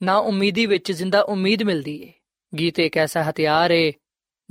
[0.03, 2.13] ਨਾ ਉਮੀਦੀ ਵਿੱਚ ਜ਼ਿੰਦਾ ਉਮੀਦ ਮਿਲਦੀ ਏ।
[2.59, 3.93] ਗੀਤ ਇੱਕ ਐਸਾ ਹਥਿਆਰ ਏ,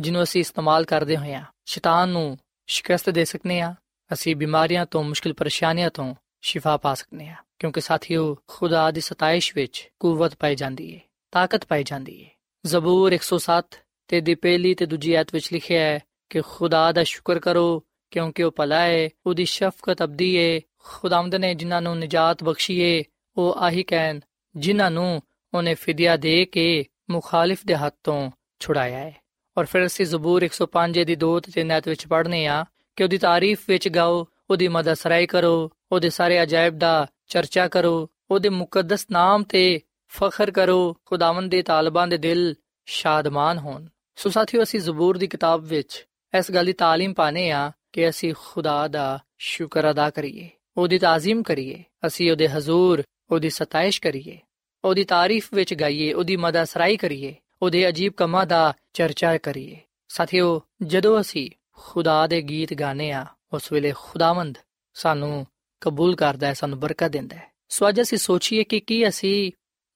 [0.01, 3.75] ਜਿਹਨੂੰ ਅਸੀਂ ਇਸਤੇਮਾਲ ਕਰਦੇ ਹੋਇਆ ਸ਼ੈਤਾਨ ਨੂੰ ਸ਼ਿਕਸਤ ਦੇ ਸਕਨੇ ਆ,
[4.13, 9.53] ਅਸੀਂ ਬਿਮਾਰੀਆਂ ਤੋਂ, ਮੁਸ਼ਕਿਲ ਪਰੇਸ਼ਾਨੀਆਂ ਤੋਂ ਸ਼ਿਫਾ ਪਾ ਸਕਨੇ ਆ, ਕਿਉਂਕਿ ਸਾਥੀਓ, ਖੁਦਾ ਦੀ ਸਤਾਇਸ਼
[9.55, 11.01] ਵਿੱਚ ਕੂਵਤ ਪਾਈ ਜਾਂਦੀ ਏ,
[11.33, 12.27] ਤਾਕਤ ਪਾਈ ਜਾਂਦੀ ਏ।
[12.67, 16.01] ਜ਼ਬੂਰ 107 ਤੇ ਦੀ ਪਹਿਲੀ ਤੇ ਦੂਜੀ ਆਇਤ ਵਿੱਚ ਲਿਖਿਆ ਹੈ
[16.31, 21.55] ਕਿ ਖੁਦਾ ਦਾ ਸ਼ੁਕਰ ਕਰੋ, ਕਿਉਂਕਿ ਉਹ ਭਲਾ ਹੈ ਉਹਦੀ ਸ਼ਫਕਤ ਅਬਦੀ ਏ, ਖੁਦਾਵੰਦ ਨੇ
[21.55, 23.05] ਜਿਨ੍ਹਾਂ ਨੂੰ ਨਜਾਤ ਬਖਸ਼ੀ ਏ
[23.38, 24.20] ਉਹ ਆਹੀ ਕਹਿਣ
[24.56, 25.22] ਜਿਨ੍ਹਾਂ ਨੂੰ
[25.54, 29.14] ਉਹਨੇ ਫਿਦਿਆ ਦੇ ਕੇ ਮੁਖਾਲਿਫ ਦੇ ਹੱਥ ਤੋਂ ਛੁਡਾਇਆ ਹੈ
[29.58, 32.64] ਔਰ ਫਿਰ ਅਸੀਂ ਜ਼ਬੂਰ 105 ਦੀ 2 ਤੇ 3 ਆਇਤ ਵਿੱਚ ਪੜ੍ਹਨੇ ਆ
[32.98, 35.56] ਕਿ ਉਹਦੀ ਤਾਰੀਫ ਵਿੱਚ ਗਾਓ ਉਹਦੀ ਮਦਦ ਸਰਾਈ ਕਰੋ
[35.92, 37.96] ਉਹਦੇ ਸਾਰੇ ਅਜਾਇਬ ਦਾ ਚਰਚਾ ਕਰੋ
[38.32, 39.82] ਉਹਦੇ ਮੁਕੱਦਸ ਨਾਮ ਤੇ
[40.12, 42.56] ਫਖਰ ਕਰੋ ਖੁਦਾਵੰਦ ਦੇ ਤਾਲਬਾਂ ਦੇ ਦਿਲ
[42.88, 47.72] ਸ਼ਾਦਮਾਨ ਹੋਣ ਸੋ ਸਾਥੀਓ ਅਸੀਂ ਜ਼ਬੂਰ ਦੀ ਕਿਤਾਬ ਵਿੱਚ ਇਸ ਗੱਲ ਦੀ تعلیم ਪਾਣੇ ਆ
[47.92, 54.01] ਕਿ ਅਸੀਂ ਖੁਦਾ ਦਾ ਸ਼ੁਕਰ ਅਦਾ ਕਰੀਏ ਉਹਦੀ ਤਾਜ਼ੀਮ ਕਰੀਏ ਅਸੀਂ ਉਹਦੇ ਹਜ਼ੂਰ ਉਹਦੀ ਸਤਾਇਸ਼
[54.01, 54.39] ਕਰੀਏ,
[54.85, 59.77] ਉਹਦੀ ਤਾਰੀਫ ਵਿੱਚ ਗਾਈਏ, ਉਹਦੀ ਮਦਦ ਸਰਾਈ ਕਰੀਏ, ਉਹਦੇ ਅਜੀਬ ਕੰਮਾਂ ਦਾ ਚਰਚਾ ਕਰੀਏ।
[60.09, 64.59] ਸਾਥੀਓ, ਜਦੋਂ ਅਸੀਂ ਖੁਦਾ ਦੇ ਗੀਤ ਗਾਣੇ ਆ ਉਸ ਵੇਲੇ ਖੁਦਾਵੰਦ
[64.95, 65.47] ਸਾਨੂੰ
[65.81, 69.53] ਕਬੂਲ ਕਰਦਾ ਹੈ, ਸਾਨੂੰ ਬਰਕਤ ਦਿੰਦਾ ਹੈ। ਸੋ ਅੱਜ ਅਸੀਂ ਸੋਚੀਏ ਕਿ ਕੀ ਅਸੀਂ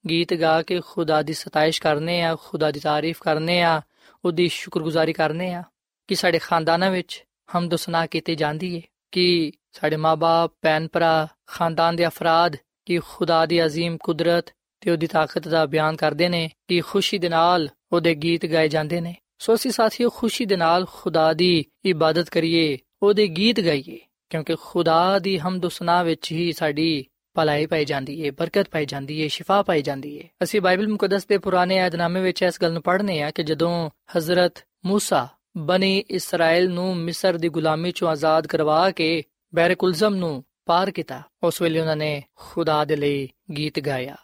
[0.09, 3.81] ਗੀਤ ਗਾ ਕੇ ਖੁਦਾ ਦੀ ਸਤਾਇਸ਼ ਕਰਨੇ ਆ ਖੁਦਾ ਦੀ ਤਾਰੀਫ ਕਰਨੇ ਆ
[4.25, 5.63] ਉਹਦੀ ਸ਼ੁਕਰਗੁਜ਼ਾਰੀ ਕਰਨੇ ਆ
[6.09, 7.25] ਕਿ ਸਾਡੇ ਖਾਨਦਾਨਾਂ ਵਿੱਚ
[7.59, 8.81] ਹਮਦ ਸੁਨਾ ਕੀਤੀ ਜਾਂਦੀ ਹੈ,
[9.13, 15.08] ਕਿ ਸਾਡੇ ਮਾਪੇ ਭੈਣ ਭਰਾ ਖਾਨਦਾਨ ਦੇ ਅਫਰਾਦ ਕਿ ਖੁਦਾ ਦੀ عظیم ਕੁਦਰਤ ਤੇ ਉਹਦੀ
[15.08, 19.54] ਤਾਕਤ ਦਾ ਬਿਆਨ ਕਰਦੇ ਨੇ ਕਿ ਖੁਸ਼ੀ ਦੇ ਨਾਲ ਉਹਦੇ ਗੀਤ ਗਾਏ ਜਾਂਦੇ ਨੇ ਸੋ
[19.54, 24.00] ਅਸੀਂ ਸਾਥੀਓ ਖੁਸ਼ੀ ਦੇ ਨਾਲ ਖੁਦਾ ਦੀ ਇਬਾਦਤ ਕਰੀਏ ਉਹਦੇ ਗੀਤ ਗਾਈਏ
[24.32, 29.20] ਕਿਉਂਕਿ ਖੁਦਾ ਦੀ ਹਮਦ ਸੁਨਾ ਵਿੱਚ ਹੀ ਸਾਡੀ ਭਲਾਈ ਪਾਈ ਜਾਂਦੀ ਏ ਬਰਕਤ ਪਾਈ ਜਾਂਦੀ
[29.22, 32.82] ਏ ਸ਼ਿਫਾ ਪਾਈ ਜਾਂਦੀ ਏ ਅਸੀਂ ਬਾਈਬਲ ਮੁਕੱਦਸ ਦੇ ਪੁਰਾਣੇ ਏਧਨਾਮੇ ਵਿੱਚ ਇਸ ਗੱਲ ਨੂੰ
[32.82, 38.90] ਪੜ੍ਹਨੇ ਆ ਕਿ ਜਦੋਂ ਹਜ਼ਰਤ موسی ਬਨੀ ਇਸਰਾਇਲ ਨੂੰ ਮਿਸਰ ਦੀ ਗੁਲਾਮੀ ਚੋਂ ਆਜ਼ਾਦ ਕਰਵਾ
[38.92, 44.16] ਕੇ ਬੈਰਕੁਲਜ਼ਮ ਨੂੰ ਪਾਰ ਕੀਤਾ ਉਸ ਵੇਲੇ ਉਹਨਾਂ ਨੇ ਖੁਦਾ ਦੇ ਲਈ ਗੀਤ ਗਾਇਆ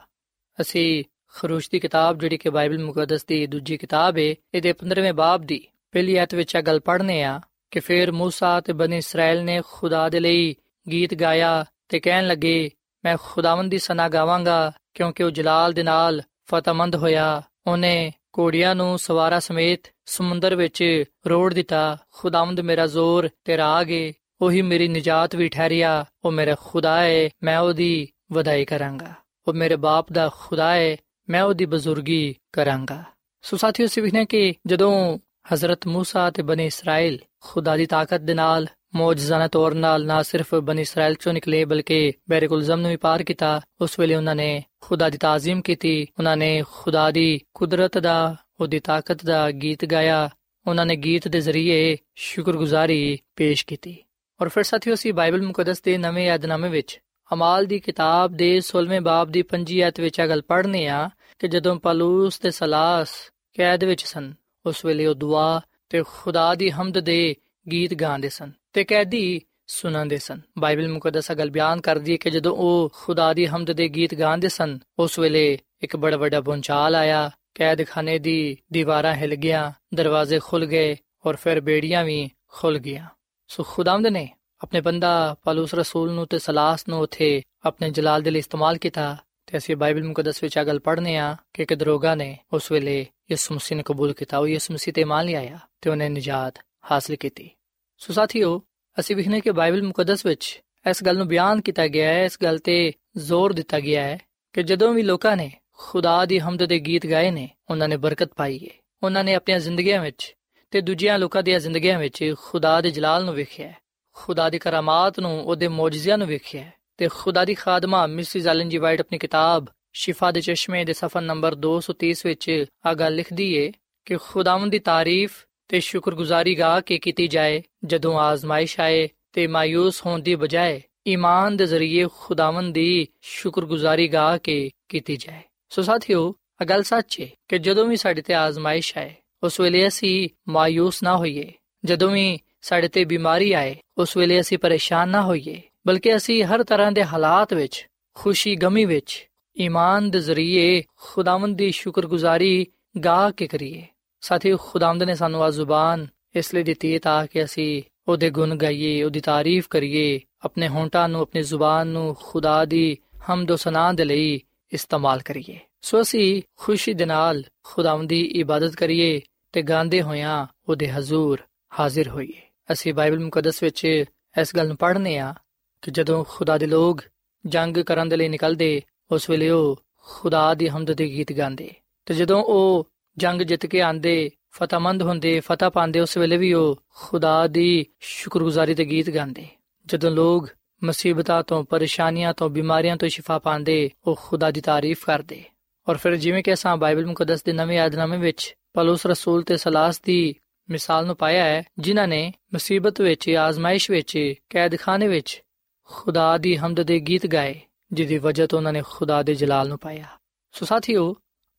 [0.62, 5.41] ਅਸੀਂ ਖਰੂਸ਼ ਦੀ ਕਿਤਾਬ ਜਿਹੜੀ ਕਿ ਬਾਈਬਲ ਮੁਕੱਦਸ ਦੀ ਦੂਜੀ ਕਿਤਾਬ ਏ ਇਹਦੇ 15ਵੇਂ ਬਾਬ
[5.41, 7.41] ਦੀ ਪਹਿਲੀ ਆਇਤ ਵਿੱਚ ਇਹ ਗੱਲ ਪੜ੍ਹਨੇ ਆ
[7.72, 10.56] ਕਿ ਫਿਰ موسی ਤੇ ਬਨੀ ਇਸਰਾਇਲ ਨੇ ਖੁਦਾ ਦੇ ਲਈ
[10.91, 12.72] ਗੀਤ ਗਾਇਆ ਤੇ ਕਹਿਣ ਲੱਗੇ
[13.06, 19.00] ਮੈਂ ਖੁਦਾਵੰਦ ਦੀ ਸਨਾ ਗਾਵਾਂਗਾ ਕਿਉਂਕਿ ਉਹ ਜਲਾਲ ਦੇ ਨਾਲ ਫਤਮੰਦ ਹੋਇਆ ਉਹਨੇ ਕੋੜੀਆਂ ਨੂੰ
[19.00, 25.36] ਸਵਾਰਾ ਸਮੇਤ ਸਮੁੰਦਰ ਵਿੱਚ ਰੋੜ ਦਿੱਤਾ ਖੁਦਾਵੰਦ ਮੇਰਾ ਜ਼ੋਰ ਤੇ ਰਾਗ ਏ ਉਹੀ ਮੇਰੀ ਨਜਾਤ
[25.36, 29.13] ਵੀ ਠਹਿਰਿਆ ਉਹ ਮੇਰਾ ਖੁਦਾ ਏ ਮੈਂ ਉਹਦੀ ਵਧਾਈ ਕਰਾਂਗਾ
[29.48, 30.98] ਉਹ ਮੇਰੇ ਬਾਪ ਦਾ ਖੁਦਾ ਏ
[31.30, 33.04] ਮੈਂ ਉਹਦੀ ਬਜ਼ੁਰਗੀ ਕਰਾਂਗਾ
[33.41, 35.19] ਸੋ ਸਾਥੀਓ ਸਿਵਹਨੇ ਕਿ ਜਦੋਂ
[35.54, 40.56] ਹਜ਼ਰਤ موسی ਤੇ ਬਨੀ ਇਸਰਾਇਲ ਖੁਦਾ ਦੀ ਤਾਕਤ ਦੇ ਨਾਲ ਮੌਜਜ਼ਾਨਾ ਤੌਰ ਨਾਲ ਨਾ ਸਿਰਫ
[40.56, 45.10] ਬਨੀ ਇਸਰਾਇਲ ਚੋਂ ਨਿਕਲੇ ਬਲਕਿ ਬੈਰਕੁਲਜ਼ਮ ਨੂੰ ਵੀ ਪਾਰ ਕੀਤਾ ਉਸ ਵੇਲੇ ਉਹਨਾਂ ਨੇ ਖੁਦਾ
[45.10, 50.30] ਦੀ ਤਾਜ਼ੀਮ ਕੀਤੀ ਉਹਨਾਂ ਨੇ ਖੁਦਾ ਦੀ ਕੁਦਰਤ ਦਾ ਉਹਦੀ ਤਾਕਤ ਦਾ ਗੀਤ ਗਾਇਆ
[50.67, 53.98] ਉਹਨਾਂ ਨੇ ਗੀਤ ਦੇ ਜ਼ਰੀਏ ਸ਼ੁਕਰਗੁਜ਼ਾਰੀ ਪੇਸ਼ ਕੀਤੀ
[54.40, 57.01] ਔਰ ਫਿਰ ਸਾਥੀਓ ਅਸੀਂ ਬਾਈਬਲ ਮੁਕੱਦਸ ਦੇ ਨਵੇਂ ਯਾਦਨਾਮੇ ਵਿੱਚ
[57.33, 61.48] ਅਮਾਲ ਦੀ ਕਿਤਾਬ ਦੇ 16ਵੇਂ ਬਾਬ ਦੀ 5 ਆਇਤ ਵਿੱਚ ਇਹ ਗੱਲ ਪੜ੍ਹਨੇ ਆ ਕਿ
[61.48, 63.09] ਜਦੋਂ ਪਲੂਸ ਤੇ ਸਲਾਸ
[63.55, 64.35] ਕੈਦ ਵਿੱਚ ਸਨ,
[64.66, 67.37] ਉਸ ਵੇਲੇ ਉਹ ਦੁਆ ਤੇ ਖੁਦਾ ਦੀ ਹਮਦ ਦੇ
[67.72, 72.57] ਗੀਤ ਗਾਉਂਦੇ ਸਨ ਤੇ ਕੈਦੀ ਸੁਣਾਉਂਦੇ ਸਨ। ਬਾਈਬਲ ਮੁਕੱਦਸ ਗੱਲ ਬਿਆਨ ਕਰਦੀ ਹੈ ਕਿ ਜਦੋਂ
[72.57, 77.31] ਉਹ ਖੁਦਾ ਦੀ ਹਮਦ ਦੇ ਗੀਤ ਗਾਉਂਦੇ ਸਨ, ਉਸ ਵੇਲੇ ਇੱਕ ਬੜਾ ਵੱਡਾ ਪੁੰਚਾਲ ਆਇਆ,
[77.55, 80.96] ਕੈਦਖਾਨੇ ਦੀ ਦੀਵਾਰਾਂ ਹਿਲ ਗਿਆ, ਦਰਵਾਜ਼ੇ ਖੁੱਲ ਗਏ
[81.27, 83.07] ਔਰ ਫਿਰ ਬੇੜੀਆਂ ਵੀ ਖੁੱਲ ਗਈਆਂ।
[83.49, 84.29] ਸੋ ਖੁਦਾਵੰਦ ਨੇ
[84.63, 89.17] ਆਪਣੇ ਬੰਦਾ ਪਲੂਸ ਰਸੂਲ ਨੂੰ ਤੇ ਸਲਾਸ ਨੂੰ ਉਥੇ ਆਪਣੇ ਜਲਾਲ ਦੇ ਲਈ ਇਸਤੇਮਾਲ ਕੀਤਾ
[89.47, 93.55] ਤੇ ਅਸੀਂ ਬਾਈਬਲ ਮੁਕੱਦਸ ਵਿੱਚ ਅਗਲ ਪੜ੍ਹਨੇ ਆ ਕਿ ਇੱਕ ਦਰੋਗਾ ਨੇ ਉਸ ਵੇਲੇ ਯਿਸੂ
[93.55, 96.55] ਮਸੀਹ ਨੂੰ ਕਬੂਲ ਕੀਤਾ। ਉਹ ਯਿਸੂ ਮਸੀਹ ਤੇ ਮੰਨ ਲਿਆ ਤੇ ਉਹਨੇ ਨਜਾਤ
[96.91, 97.51] ਹਾਸਲ ਕੀਤੀ।
[97.99, 98.63] ਸੋ ਸਾਥੀਓ,
[99.01, 102.59] ਅਸੀਂ ਵਿਖਨੇ ਕਿ ਬਾਈਬਲ ਮੁਕੱਦਸ ਵਿੱਚ ਇਸ ਗੱਲ ਨੂੰ ਬਿਆਨ ਕੀਤਾ ਗਿਆ ਹੈ, ਇਸ ਗੱਲ
[102.59, 104.19] ਤੇ ਜ਼ੋਰ ਦਿੱਤਾ ਗਿਆ ਹੈ
[104.53, 108.31] ਕਿ ਜਦੋਂ ਵੀ ਲੋਕਾਂ ਨੇ ਖੁਦਾ ਦੀ ਹਮਦ ਦੇ ਗੀਤ ਗਾਏ ਨੇ, ਉਹਨਾਂ ਨੇ ਬਰਕਤ
[108.37, 110.37] ਪਾਈ ਹੈ ਉਹਨਾਂ ਨੇ ਆਪਣੀਆਂ ਜ਼ਿੰਦਗੀਆਂ ਵਿੱਚ
[110.70, 113.72] ਤੇ ਦੂਜਿਆਂ ਲੋਕਾਂ ਦੀਆਂ ਜ਼ਿੰਦਗੀਆਂ ਵਿੱਚ ਖੁਦਾ ਦੇ ਜਲਾਲ ਨੂੰ ਵੇਖਿਆ
[114.12, 118.78] ਖੁਦਾ ਦੀ ਕਰਾਮਾਤ ਨੂੰ, ਉਹਦੇ ਮੌਜਜ਼ਿਆਂ ਨੂੰ ਵੇਖਿਆ ਤੇ ਖੁਦਾ ਦੀ ਖਾਦਮਾ ਮਿਸਿਸ ਐਲਨ ਜੀ
[118.78, 123.72] ਵਾਈਟ ਆਪਣੀ ਕਿਤਾਬ ਸ਼ਿਫਾ ਦੇ ਚਸ਼ਮੇ ਦੇ ਸਫਾ ਨੰਬਰ 230 ਵਿੱਚ ਆ ਗੱਲ ਲਿਖਦੀ ਏ
[124.04, 130.07] ਕਿ ਖੁਦਾਵੰਦ ਦੀ ਤਾਰੀਫ ਤੇ ਸ਼ੁਕਰਗੁਜ਼ਾਰੀ ਗਾ ਕੇ ਕੀਤੀ ਜਾਏ ਜਦੋਂ ਆਜ਼ਮਾਇਸ਼ ਆਏ ਤੇ ਮਾਇੂਸ
[130.07, 136.35] ਹੋਣ ਦੀ ਬਜਾਏ ਈਮਾਨ ਦੇ ਜ਼ਰੀਏ ਖੁਦਾਵੰਦ ਦੀ ਸ਼ੁਕਰਗੁਜ਼ਾਰੀ ਗਾ ਕੇ ਕੀਤੀ ਜਾਏ। ਸੋ ਸਾਥੀਓ
[136.62, 141.03] ਆ ਗੱਲ ਸੱਚ ਹੈ ਕਿ ਜਦੋਂ ਵੀ ਸਾਡੇ ਤੇ ਆਜ਼ਮਾਇਸ਼ ਆਏ ਉਸ ਵੇਲੇ ਅਸੀਂ ਮਾਇੂਸ
[141.03, 141.53] ਨਾ ਹੋਈਏ।
[141.85, 146.64] ਜਦੋਂ ਵੀ ਸਾਡੇ ਤੇ ਬਿਮਾਰੀ ਆਏ, ਉਸ ਵੇਲੇ ਅਸੀਂ ਪਰੇਸ਼ਾਨ ਨਾ ਹੋਈਏ, ਬਲਕਿ ਅਸੀਂ ਹਰ
[146.64, 149.29] ਤਰ੍ਹਾਂ ਦੇ ਹਾਲਾਤ ਵਿੱਚ, ਖੁਸ਼ੀ ਗਮੀ ਵਿੱਚ,
[149.61, 152.66] ਈਮਾਨ ਦੇ ਜ਼ਰੀਏ ਖੁਦਾਵੰਦ ਦੀ ਸ਼ੁਕਰਗੁਜ਼ਾਰੀ
[153.05, 153.83] ਗਾ ਕੇ ਕਰੀਏ।
[154.20, 158.57] ਸਾਥੀ ਖੁਦਾਵੰਦ ਨੇ ਸਾਨੂੰ ਆ ਜ਼ੁਬਾਨ ਇਸ ਲਈ ਦਿੱਤੀ ਹੈ ਤਾਂ ਕਿ ਅਸੀਂ ਉਹਦੇ ਗੁਣ
[158.57, 162.98] ਗਾਈਏ, ਉਹਦੀ ਤਾਰੀਫ ਕਰੀਏ, ਆਪਣੇ ਹੋਂਟਾਂ ਨੂੰ, ਆਪਣੀ ਜ਼ੁਬਾਨ ਨੂੰ ਖੁਦਾ ਦੀ
[163.31, 164.40] ਹਮਦ ਸਨਾ ਦੇ ਲਈ
[164.72, 169.20] ਇਸਤੇਮਾਲ ਕਰੀਏ। ਸੋ ਅਸੀਂ ਖੁਸ਼ੀ ਦੇ ਨਾਲ ਖੁਦਾਵੰਦ ਦੀ ਇਬਾਦਤ ਕਰੀਏ
[169.52, 171.40] ਤੇ ਗਾਉਂਦੇ ਹੋਇਆਂ ਉਹਦੇ ਹਜ਼ੂਰ
[171.81, 172.40] ਹਾਜ਼ਰ ਹੋਈਏ।
[172.72, 174.04] ਅਸੀਂ ਬਾਈਬਲ ਮੁਕੱਦਸ ਵਿੱਚ
[174.40, 175.35] ਇਸ ਗੱਲ ਨੂੰ ਪੜ੍ਹਨੇ ਆ
[175.83, 177.02] ਕਿ ਜਦੋਂ ਖੁਦਾ ਦੇ ਲੋਕ
[177.46, 181.70] ਜੰਗ ਕਰਨ ਦੇ ਲਈ ਨਿਕਲਦੇ, ਉਸ ਵੇਲੇ ਉਹ ਖੁਦਾ ਦੀ ਹਮਦ ਦੇ ਗੀਤ ਗਾਉਂਦੇ।
[182.07, 186.83] ਤੇ ਜਦੋਂ ਉਹ ਜੰਗ ਜਿੱਤ ਕੇ ਆਂਦੇ ਫਤਹਮੰਦ ਹੁੰਦੇ, ਫਤਹ ਪਾਉਂਦੇ, ਉਸ ਵੇਲੇ ਵੀ ਉਹ
[186.94, 189.46] ਖੁਦਾ ਦੀ ਸ਼ੁਕਰਗੁਜ਼ਾਰੀ ਦੇ ਗੀਤ ਗਾਉਂਦੇ।
[189.87, 190.48] ਜਦੋਂ ਲੋਕ
[190.85, 195.45] ਮੁਸੀਬਤਾਂ ਤੋਂ, ਪਰੇਸ਼ਾਨੀਆਂ ਤੋਂ, ਬਿਮਾਰੀਆਂ ਤੋਂ ਸ਼ਿਫਾ ਪਾਉਂਦੇ, ਉਹ ਖੁਦਾ ਦੀ ਤਾਰੀਫ ਕਰਦੇ।
[195.88, 200.01] ਔਰ ਫਿਰ ਜਿਵੇਂ ਕਿ ਅਸਾਂ ਬਾਈਬਲ ਮੁਕੱਦਸ ਦੇ ਨਵੇਂ ਆਦਨਾਮੇ ਵਿੱਚ ਪਲੂਸ ਰਸੂਲ ਤੇ ਸਲਾਸ
[200.01, 200.35] ਦੀ
[200.71, 205.43] ਮਿਸਾਲ ਨੂੰ ਪਾਇਆ ਹੈ, ਜਿਨ੍ਹਾਂ ਨੇ ਮੁਸੀਬਤ ਵਿੱਚ, ਆਜ਼ਮਾਇਸ਼ ਵਿੱਚ, ਕੈਦਖਾਨੇ ਵਿੱਚ
[205.85, 207.61] ਖੁਦਾ ਦੀ ਹਮਦ ਦੇ ਗੀਤ ਗਾਏ,
[207.93, 210.05] ਜਿਹਦੀ ਵਜ੍ਹਾ ਤੋਂ ਉਹਨਾਂ ਨੇ ਖੁਦਾ ਦੇ ਜਲਾਲ ਨੂੰ ਪਾਇਆ।
[210.53, 211.17] ਸੋ ਸਾਥੀਓ,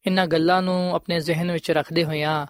[0.08, 2.48] ਇਨ੍ਹਾਂ ਗੱਲਾਂ ਨੂੰ ਆਪਣੇ ਜ਼ਿਹਨ ਵਿੱਚ ਰੱਖਦੇ ਹੋਇਆਂ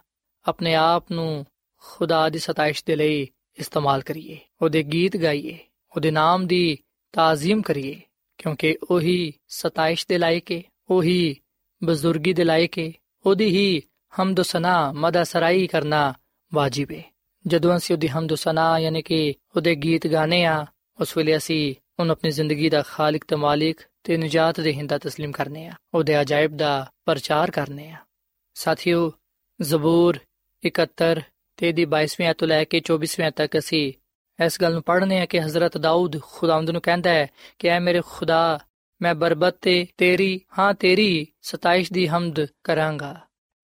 [0.47, 1.45] ਆਪਣੇ ਆਪ ਨੂੰ
[1.77, 3.27] ਖੁਦਾ ਦੀ ਸਤਾਇਸ਼ ਦੇ ਲਈ
[3.57, 5.59] ਇਸਤੇਮਾਲ ਕਰੀਏ, ਉਹਦੇ ਗੀਤ ਗਾਈਏ।
[5.92, 6.78] ਉਹਦੇ ਨਾਮ ਦੀ
[7.12, 8.00] ਤਾਜ਼ੀਮ ਕਰੀਏ
[8.38, 11.36] ਕਿਉਂਕਿ ਉਹੀ ਸਤਾਇਸ਼ ਦੇ ਲਾਇਕ ਹੈ ਉਹੀ
[11.82, 12.92] ਬਜ਼ੁਰਗੀ ਦੇ ਲਾਇਕ ਹੈ
[13.24, 13.82] ਉਹਦੀ ਹੀ
[14.20, 16.14] ਹਮਦ ਸਨਾ ਮਦਾ ਸਰਾਈ ਕਰਨਾ
[16.52, 17.02] ਵਾਜਿਬ ਹੈ
[17.46, 20.66] ਜਦੋਂ ਅਸੀਂ ਉਹਦੀ ਹਮਦ ਸਨਾ ਯਾਨੀ ਕਿ ਉਹਦੇ ਗੀਤ ਗਾਣੇ ਆ
[21.00, 25.30] ਉਸ ਵੇਲੇ ਅਸੀਂ ਉਹਨੂੰ ਆਪਣੀ ਜ਼ਿੰਦਗੀ ਦਾ ਖਾਲਕ ਤੇ ਮਾਲਿਕ ਤੇ ਨਜਾਤ ਦੇ ਹਿੰਦਾ تسلیم
[25.32, 27.96] ਕਰਨੇ ਆ ਉਹਦੇ ਅਜਾਇਬ ਦਾ ਪ੍ਰਚਾਰ ਕਰਨੇ ਆ
[28.54, 29.12] ਸਾਥੀਓ
[29.60, 30.18] ਜ਼ਬੂਰ
[30.62, 31.20] 71
[31.56, 33.92] ਤੇ ਦੀ 22ਵੀਂ ਆਇਤ ਤੋਂ ਲੈ ਕੇ 24ਵੀਂ ਤੱਕ ਅਸੀਂ
[34.45, 37.27] ਇਸ ਗੱਲ ਨੂੰ ਪੜ੍ਹਨੇ ਆ ਕਿ ਹਜ਼ਰਤ ਦਾਊਦ ਖੁਦਾਵੰਦ ਨੂੰ ਕਹਿੰਦਾ ਹੈ
[37.59, 38.59] ਕਿ ਐ ਮੇਰੇ ਖੁਦਾ,
[39.01, 43.19] ਮੈਂ ਬਰਬਤ ਤੇ ਤੇਰੀ, ਹਾਂ ਤੇਰੀ ਸਤਾਇਸ਼ ਦੀ ਹਮਦ ਕਰਾਂਗਾ।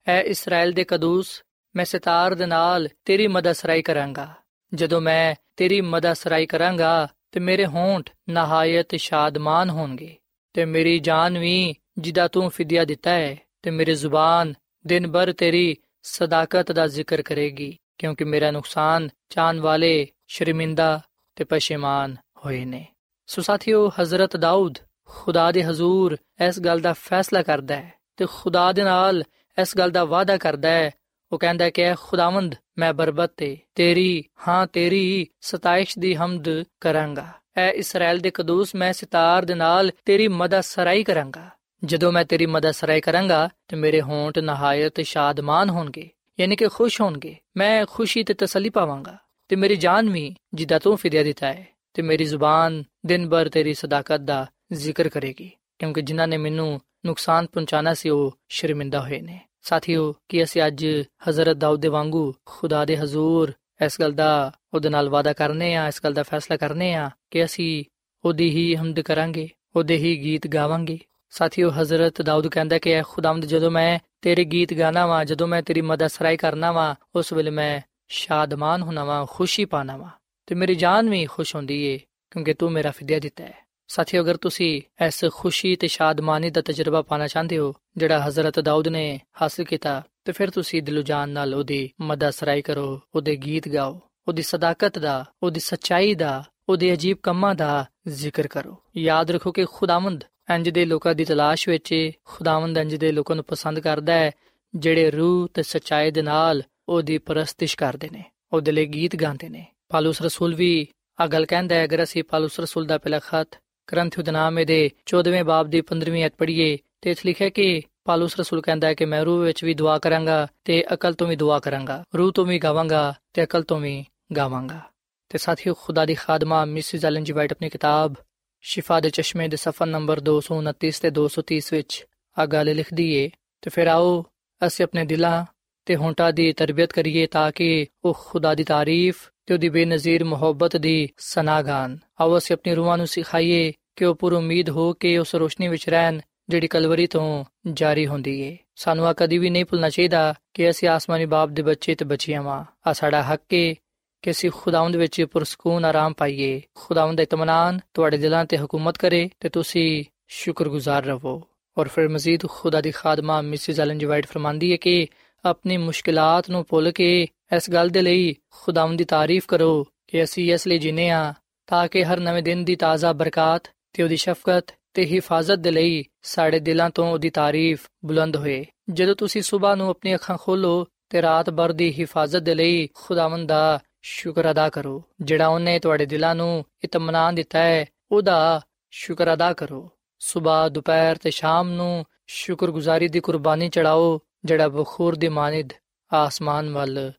[0.08, 1.44] ਐ ਇਸਰਾਇਲ ਦੇ ਕਦੂਸ,
[1.76, 4.34] ਮੈਂ ਸਿਤਾਰ ਦੇ ਨਾਲ ਤੇਰੀ ਮਦਦ ਸਰਾਈ ਕਰਾਂਗਾ।
[4.74, 10.16] ਜਦੋਂ ਮੈਂ ਤੇਰੀ ਮਦਦ ਸਰਾਈ ਕਰਾਂਗਾ, ਤੇ ਮੇਰੇ ਹੋਂਠ ਨਹਾਇਤ ਸ਼ਾਦਮਾਨ ਹੋਣਗੇ।
[10.54, 14.54] ਤੇ ਮੇਰੀ ਜਾਨ ਵੀ ਜਿਦਾ ਤੂੰ ਫਿਦਿਆ ਦਿੱਤਾ ਹੈ, ਤੇ ਮੇਰੀ ਜ਼ੁਬਾਨ
[14.88, 21.02] ਦਿਨ ਭਰ ਤੇਰੀ ਸਦਾਕਤ ਦਾ ਜ਼ਿਕਰ ਕਰੇਗੀ, ਕਿਉਂਕਿ ਮੇਰਾ ਨੁਕਸਾਨ ਚਾਨ ਵਾਲੇ ਸ਼ਰਮਿੰਦਾ
[21.36, 22.88] ਤੇ ਪਸ਼ੇਮਾਨ ਹੋਏ ਨੇ।
[23.28, 28.72] ਸੋ ਸਾਥੀਓ, ਹਜ਼ਰਤ ਦਾਊਦ ਖੁਦਾ ਦੇ ਹਜ਼ੂਰ ਇਸ ਗੱਲ ਦਾ ਫੈਸਲਾ ਕਰਦਾ ਹੈ ਤੇ ਖੁਦਾ
[28.72, 29.24] ਦੇ ਨਾਲ
[29.62, 30.92] ਇਸ ਗੱਲ ਦਾ ਵਾਅਦਾ ਕਰਦਾ ਹੈ।
[31.32, 36.46] ਉਹ ਕਹਿੰਦਾ ਕਿ ਖੁਦਾਵੰਦ, ਮੈਂ ਬਰਬਤ ਤੇ ਤੇਰੀ, ਹਾਂ, ਤੇਰੀ ਸਤਾਇਸ਼ ਦੀ ਹਮਦ
[36.82, 41.50] ਕਰਾਂਗਾ। ਐ ਇਸਰਾਇਲ ਦੇ ਕਦੂਸ ਮੈਂ ਸਿਤਾਰ ਦੇ ਨਾਲ ਤੇਰੀ ਮਦਦ ਸਰਾਈ ਕਰਾਂਗਾ।
[41.86, 46.10] ਜਦੋਂ ਮੈਂ ਤੇਰੀ ਮਦਦ ਸਰਾਈ ਕਰਾਂਗਾ, ਤੇ ਮੇਰੇ ਹੋਂਟ ਨਹਾਇਤ ਸ਼ਾਦਮਾਨ ਹੋਣਗੇ,
[46.40, 50.97] ਯਾਨੀ ਕਿ ਖੁਸ਼ ਹੋਣਗੇ। ਮੈਂ ਖੁਸ਼ੀ ਤੇ ਤਸੱਲੀ ਪਾਵਾਂਗਾ। ਤੇ ਮੇਰੀ ਜਾਨ ਵੀ ਜਿੱਦਾਂ ਤੂੰ
[50.97, 56.27] ਫਿਦਿਆ ਦਿੱਤਾ ਹੈ, ਤੇ ਮੇਰੀ ਜ਼ੁਬਾਨ ਦਿਨ ਭਰ ਤੇਰੀ ਸਦਾਕਤ ਦਾ ਜ਼ਿਕਰ ਕਰੇਗੀ, ਕਿਉਂਕਿ ਜਿਨ੍ਹਾਂ
[56.27, 60.86] ਨੇ ਮੈਨੂੰ ਨੁਕਸਾਨ ਪਹੁੰਚਾਣਾ ਸੀ, ਉਹ ਸ਼ਰਮਿੰਦਾ ਹੋਏ ਨੇ। ਸਾਥੀਓ, ਕਿ ਅਸੀਂ ਅੱਜ
[61.29, 63.53] ਹਜ਼ਰਤ ਦਾਊਦ ਦੇ ਵਾਂਗੂ ਖੁਦਾ ਦੇ ਹਜ਼ੂਰ
[63.86, 67.45] ਇਸ ਗੱਲ ਦਾ ਉਹਦੇ ਨਾਲ ਵਾਦਾ ਕਰਨੇ ਆ, ਇਸ ਗੱਲ ਦਾ ਫੈਸਲਾ ਕਰਨੇ ਆ, ਕਿ
[67.45, 67.84] ਅਸੀਂ
[68.25, 70.99] ਉਹਦੀ ਹੀ ਹਮਦ ਕਰਾਂਗੇ, ਉਹਦੇ ਹੀ ਗੀਤ ਗਾਵਾਂਗੇ?
[71.29, 75.62] ਸਾਥੀਓ, ਹਜ਼ਰਤ ਦਾਊਦ ਕਹਿੰਦਾ ਕਿ, ਐ ਖੁਦਾਵੰਦ, ਜਦੋਂ ਮੈਂ ਤੇਰੇ ਗੀਤ ਗਾਣਾ ਵਾ, ਜਦੋਂ ਮੈਂ
[75.62, 80.10] ਤੇਰੀ ਮਦਦ ਸਰਾਈ ਕਰਨਾ ਵਾ, ਉਸ ਵੇਲੇ ਮੈਂ ਸ਼ਾਦਮਾਨ ਹੋਣਾ ਵਾ ਖੁਸ਼ੀ ਪਾਣਾ ਵਾ
[80.48, 82.00] ਤੇ ਮੇਰੀ ਜਾਨ ਵੀ ਖੁਸ਼ ਹੁੰਦੀ ਏ,
[82.32, 87.02] ਕਿਉਂਕਿ ਤੂੰ ਮੇਰਾ ਫਿਦਿਆ ਦਿੱਤਾ ਹੈ। ਸਾਥੀਓ, ਅਗਰ ਤੁਸੀਂ ਇਸ ਖੁਸ਼ੀ ਤੇ ਸ਼ਾਦਮਾਨੀ ਦਾ ਤਜਰਬਾ
[87.02, 91.56] ਪਾਣਾ ਚਾਹੁੰਦੇ ਹੋ, ਜਿਹੜਾ ਹਜ਼ਰਤ ਦਾਊਦ ਨੇ ਹਾਸਲ ਕੀਤਾ, ਤੇ ਫਿਰ ਤੁਸੀਂ ਦਿਲੋਂ ਜਾਨ ਨਾਲ
[91.56, 97.18] ਉਹਦੀ ਮਦਦ ਸਰਾਈ ਕਰੋ, ਉਹਦੇ ਗੀਤ ਗਾਓ, ਉਹਦੀ ਸਦਾਕਤ ਦਾ, ਉਹਦੀ ਸੱਚਾਈ ਦਾ, ਉਹਦੇ ਅਜੀਬ
[97.24, 100.24] ਕੰਮਾਂ ਦਾ ਜ਼ਿਕਰ ਕਰੋ। ਯਾਦ ਰੱਖੋ ਕਿ ਖੁਦਾਵੰਦ
[100.56, 104.32] ਇੰਜ ਦੇ ਲੋਕਾਂ ਦੀ ਤਲਾਸ਼ ਵਿੱਚ ਖੁਦਾਵੰਦ ਇੰਜ ਦੇ ਲੋਕਾਂ ਨੂੰ ਪਸੰਦ ਕਰਦਾ ਹੈ,
[104.76, 109.65] ਜਿਹੜੇ ਰੂਹ ਤੇ ਸੱਚਾਈ ਦੇ ਨਾਲ ਉਹਦੀ ਪ੍ਰਸਤਿਸ਼ ਕਰਦੇ ਨੇ, ਉਹਦੇ ਲਈ ਗੀਤ ਗਾਉਂਦੇ ਨੇ।
[109.89, 110.88] ਪਾਲੂਸ ਰਸੂਲ ਵੀ
[111.19, 113.48] ਆ ਗੱਲ ਕਹਿੰਦਾ ਹੈ, ਅਗਰ ਅਸੀਂ ਪਾਲੂਸ ਰਸੂਲ ਦਾ ਪਹਿਲਾ ਖਤ
[113.91, 118.62] ਗ੍ਰੰਥ ਉਦਨਾਮੇ ਦੇ 14ਵੇਂ ਬਾਬ ਦੀ 15ਵੀਂ ਅਧ ਪੜ੍ਹੀਏ, ਤੇ ਇਸ ਲਿਖਿਆ ਕਿ ਪਾਲੂਸ ਰਸੂਲ
[118.62, 122.04] ਕਹਿੰਦਾ ਹੈ ਕਿ ਮੈਂ ਰੂਹ ਵਿੱਚ ਵੀ ਦੁਆ ਕਰਾਂਗਾ ਤੇ ਅਕਲ ਤੋਂ ਵੀ ਦੁਆ ਕਰਾਂਗਾ,
[122.17, 124.82] ਰੂਹ ਤੋਂ ਵੀ ਗਾਵਾਂਗਾ ਤੇ ਅਕਲ ਤੋਂ ਵੀ ਗਾਵਾਂਗਾ।
[125.30, 128.15] ਤੇ ਸਾਥੀਓ, ਖੁਦਾ ਦੀ ਖਾਦਮਾ ਮਿਸਿਸ ਐਲਨ ਜੀ ਵਾਈਟ ਆਪਣੀ ਕਿਤਾਬ
[128.62, 132.06] ਸ਼ਿਫਾ ਦੇ ਚਸ਼ਮੇ ਦੇ ਸਫਾ ਨੰਬਰ 229 ਤੇ 230 ਵਿੱਚ
[132.38, 133.30] ਆ ਗੱਲ ਲਿਖਦੀ ਏ,
[133.62, 134.26] ਤੇ ਫਿਰ ਆਓ
[134.67, 135.45] ਅਸੀਂ ਆਪਣੇ ਦਿਲਾਂ
[135.86, 140.78] ਤੇ ਹੋਂਟਾਂ ਦੀ ਤਰਬੀਅਤ ਕਰੀਏ ਤਾਂ ਕਿ ਉਹ ਖੁਦਾ ਦੀ ਤਾਰੀਫ ਤੇ ਉਹਦੀ ਬੇਨਜ਼ੀਰ ਮੁਹੱਬਤ
[140.78, 145.36] ਦੀ ਸਨਾਗਾਨ ਆਓ ਅਸੀਂ ਆਪਣੀ ਰੂਹਾਂ ਨੂੰ ਸਿਖਾਈਏ ਕਿ ਉਹ ਪੂਰੀ ਉਮੀਦ ਹੋ ਕੇ ਉਸ
[145.36, 146.19] ਰੋਸ਼ਨੀ ਵਿੱਚ ਰਹਿਣ
[146.50, 150.88] ਜਿਹੜੀ ਕਲਵਰੀ ਤੋਂ ਜਾਰੀ ਹੁੰਦੀ ਏ। ਸਾਨੂੰ ਆ ਕਦੀ ਵੀ ਨਹੀਂ ਭੁੱਲਣਾ ਚਾਹੀਦਾ ਕਿ ਅਸੀਂ
[150.88, 153.76] ਆਸਮਾਨੀ ਬਾਪ ਦੇ ਬੱਚੇ ਤੇ ਬੱਚੀਆਂ ਵਾਂ। ਆ ਸਾਡਾ ਹੱਕ ਏ
[154.21, 159.30] ਕਿ ਅਸੀਂ ਖੁਦਾਵੰਦ ਵਿੱਚ ਪੁਰਸਕੂਨ ਆਰਾਮ ਪਾਈਏ। ਖੁਦਾਵੰਦ ਦਾ ਇਤਮਾਨਾਨ ਤੁਹਾਡੇ ਦਿਲਾਂ ਤੇ ਹਕੂਮਤ ਕਰੇ
[159.39, 161.43] ਤੇ ਤੁਸੀਂ ਸ਼ੁਕਰਗੁਜ਼ਾਰ ਰਹੋ।
[161.78, 165.08] ਔਰ ਫਿਰ ਮਜ਼ੀਦ ਖੁਦਾ ਦੀ ਖਾਦਮਾ ਮਿਸਿਸ ਐਲਨ ਜੀ ਵਾਈਟ ਫਰਮਾਂਦੀ ਹੈ ਕਿ
[165.45, 170.53] ਆਪਣੀ ਮੁਸ਼ਕਲਾਂ ਨੂੰ ਭੁੱਲ ਕੇ ਇਸ ਗੱਲ ਦੇ ਲਈ ਖੁਦਾਵੰਦ ਦੀ ਤਾਰੀਫ ਕਰੋ ਕਿ ਅਸੀਂ
[170.53, 171.34] ਇਸ ਲਈ ਜਿਨੇ ਆ,
[171.67, 176.03] ਤਾਂ ਕਿ ਹਰ ਨਵੇਂ ਦਿਨ ਦੀ ਤਾਜ਼ਾ ਬਰਕਤ ਤੇ ਉਹਦੀ ਸ਼ਫਕਤ ਤੇ ਹਿਫਾਜ਼ਤ ਦੇ ਲਈ
[176.21, 181.21] ਸਾਡੇ ਦਿਲਾਂ ਤੋਂ ਉਹਦੀ ਤਾਰੀਫ ਬੁਲੰਦ ਹੋਏ। ਜਦੋਂ ਤੁਸੀਂ ਸਵੇਰ ਨੂੰ ਆਪਣੀ ਅੱਖਾਂ ਖੋਲੋ ਤੇ
[181.21, 186.36] ਰਾਤ ਭਰ ਦੀ ਹਿਫਾਜ਼ਤ ਦੇ ਲਈ ਖੁਦਾਵੰਦ ਦਾ ਸ਼ੁਕਰ ਅਦਾ ਕਰੋ, ਜਿਹੜਾ ਉਹਨੇ ਤੁਹਾਡੇ ਦਿਲਾਂ
[186.36, 193.19] ਨੂੰ ਇਤਮਾਨਾਨ ਦਿੱਤਾ ਹੈ, ਉਹਦਾ ਸ਼ੁਕਰ ਅਦਾ ਕਰੋ। ਸਵੇਰ ਦੁਪਹਿਰ ਤੇ ਸ਼ਾਮ ਨੂੰ ਸ਼ੁਕਰਗੁਜ਼ਾਰੀ ਦੀ
[193.19, 195.69] ਕੁਰਬਾਨੀ ਚੜਾਓ ਜਿਹੜਾ ਬਖੂਰ ਦੀ ਮਾਨਿਦ
[196.13, 197.12] ਆਸਮਾਨ ਵੱਲ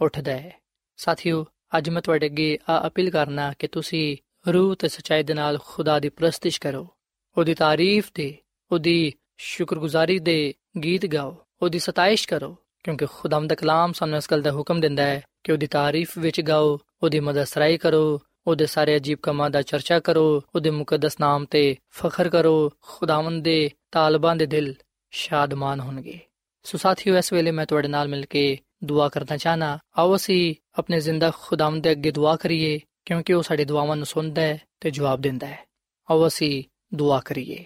[0.00, 0.62] ਉੱਠਦਾ ਹੈ।
[0.96, 1.46] ਸਾਥੀਓ,
[1.78, 4.16] ਅੱਜ ਮੈਂ ਤੁਹਾਡੇ ਅੱਗੇ ਆ ਅਪੀਲ ਕਰਨਾ ਕਿ ਤੁਸੀਂ
[4.52, 6.88] ਰੂਹ ਤੇ ਸਚਾਈ ਦੇ ਨਾਲ ਖੁਦਾ ਦੀ ਪ੍ਰਸਤਿਸ਼ ਕਰੋ।
[7.38, 8.36] ਉਹਦੀ ਤਾਰੀਫ ਤੇ
[8.72, 14.42] ਉਹਦੀ ਸ਼ੁਕਰਗੁਜ਼ਾਰੀ ਦੇ ਗੀਤ ਗਾਓ, ਉਹਦੀ ਸਤਾਇਸ਼ ਕਰੋ, ਕਿਉਂਕਿ ਖੁਦਾਮ ਦਾ ਕਲਾਮ ਸਾਨੂੰ ਇਸ ਗੱਲ
[14.42, 19.18] ਦਾ ਹੁਕਮ ਦਿੰਦਾ ਹੈ ਕਿ ਉਹਦੀ ਤਾਰੀਫ ਵਿੱਚ ਗਾਓ, ਉਹਦੀ ਮਦਦਸਰਾਈ ਕਰੋ, ਉਹਦੇ ਸਾਰੇ ਅਜੀਬ
[19.22, 24.74] ਕਮਾਂ ਦਾ ਚਰਚਾ ਕਰੋ, ਉਹਦੇ ਮੁਕੱਦਸ ਨਾਮ ਤੇ ਫਖਰ ਕਰੋ, ਖੁਦਾਵੰਦ ਦੇ ਤਾਲਬਾਂ ਦੇ ਦਿਲ
[25.10, 26.20] ਸ਼ਾਦਮਾਨ ਹੋਣਗੇ।
[26.62, 31.00] ਸੋ ਸਾਥੀਓ, ਇਸ ਵੇਲੇ ਮੈਂ ਤੁਹਾਡੇ ਨਾਲ ਮਿਲ ਕੇ ਦੁਆ ਕਰਨਾ ਚਾਹਨਾ। ਆਓ ਅਸੀਂ ਆਪਣੇ
[31.00, 35.20] ਜ਼ਿੰਦਾ ਖੁਦਾਵੰਦ ਦੇ ਅੱਗੇ ਦੁਆ ਕਰੀਏ, ਕਿਉਂਕਿ ਉਹ ਸਾਡੀ ਦੁਆਵਾਂ ਨੂੰ ਸੁਣਦਾ ਹੈ ਤੇ ਜਵਾਬ
[35.20, 35.66] ਦਿੰਦਾ ਹੈ।
[36.10, 37.64] ਆਓ ਅਸੀਂ ਦੁਆ ਕਰੀਏ।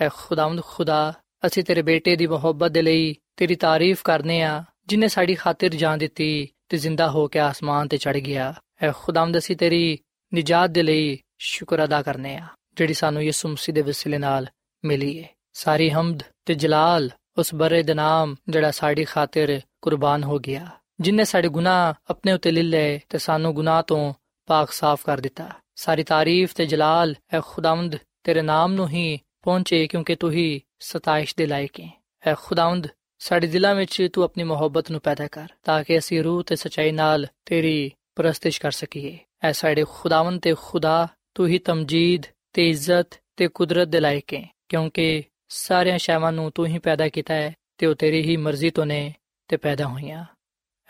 [0.00, 1.14] ਐ ਖੁਦਾਵੰਦ ਖੁਦਾ,
[1.46, 5.98] ਅਸੀਂ ਤੇਰੇ ਬੇਟੇ ਦੀ ਮੁਹੱਬਤ ਦੇ ਲਈ ਤੇਰੀ ਤਾਰੀਫ ਕਰਨੇ ਆ, ਜਿਨੇ ਸਾਡੀ ਖਾਤਰ ਜਾਨ
[5.98, 9.98] ਦਿੱਤੀ ਤੇ ਜ਼ਿੰਦਾ ਹੋ ਕੇ ਆਸਮਾਨ ਤੇ ਚੜ ਗਿਆ। ਐ ਖੁਦਾਵੰਦ, ਅਸੀਂ ਤੇਰੀ
[10.34, 14.46] ਨਿਜਾਤ ਦੇ ਲਈ ਸ਼ੁਕਰ ਅਦਾ ਕਰਨੇ ਆ, ਜਿਹੜੀ ਸਾਨੂੰ ਯਿਸੂ ਮਸੀਹ ਦੇ ਵਸਿਲੇ ਨਾਲ
[14.84, 20.38] ਮਿਲੀ ਹੈ ਸਾਰੀ ਹਮਦ ਤੇ ਜਲਾਲ ਉਸ ਬਰੇ ਦੇ ਨਾਮ ਜਿਹੜਾ ਸਾਡੀ ਖਾਤਰ ਕੁਰਬਾਨ ਹੋ
[20.38, 20.66] ਗਿਆ
[21.00, 24.12] ਜਿਨੇ ਸਾਡੇ ਗੁਨਾਹ ਆਪਣੇ ਉੱਤੇ ਲੈ ਲਏ ਤੇ ਸਾਨੂੰ ਗੁਨਾਹ ਤੋਂ
[24.48, 29.86] ਪਾਕ ਸਾਫ਼ ਕਰ ਦਿੱਤਾ ਸਾਰੀ ਤਾਰੀਫ ਤੇ ਜਲਾਲ ਐ ਖੁਦਾਵੰਦ ਤੇਰੇ ਨਾਮ ਨੂੰ ਹੀ ਪਹੁੰਚੇ
[29.86, 31.88] ਕਿਉਂਕਿ ਤੂੰ ਹੀ ਸਤਾਇਸ਼ ਦੇ ਲਾਇਕ ਹੈ
[32.26, 36.42] ਐ ਖੁਦਾਵੰਦ ਸਾਡੇ ਦਿਲਾਂ ਵਿੱਚ ਤੂੰ ਆਪਣੀ ਮੁਹੱਬਤ ਨੂੰ ਪੈਦਾ ਕਰ ਤਾਂ ਕਿ ਅਸੀਂ ਰੂਹ
[36.42, 42.26] ਤੇ ਸਚਾਈ ਨਾਲ ਤੇਰੀ ਪ੍ਰਸਤਿਸ਼ ਕਰ ਸਕੀਏ ਐ ਸਾਡੇ ਖੁਦਾਵੰਦ ਤੇ ਖੁਦਾ ਤੂੰ ਹੀ ਤਮਜੀਦ
[42.52, 47.34] ਤੇ ਇੱਜ਼ਤ ਤੇ ਕੁਦਰਤ ਦੇ ਲਾਇਕ ਹੈ ਕਿਉਂਕਿ ਸਾਰੀਆਂ ਸ਼ੈਵਾਂ ਨੂੰ ਤੂੰ ਹੀ ਪੈਦਾ ਕੀਤਾ
[47.34, 49.14] ਹੈ ਤੇ ਉਹ ਤੇਰੀ ਹੀ ਮਰਜ਼ੀ ਤੋਂ ਨੇ
[49.48, 50.24] ਤੇ ਪੈਦਾ ਹੋਈਆਂ।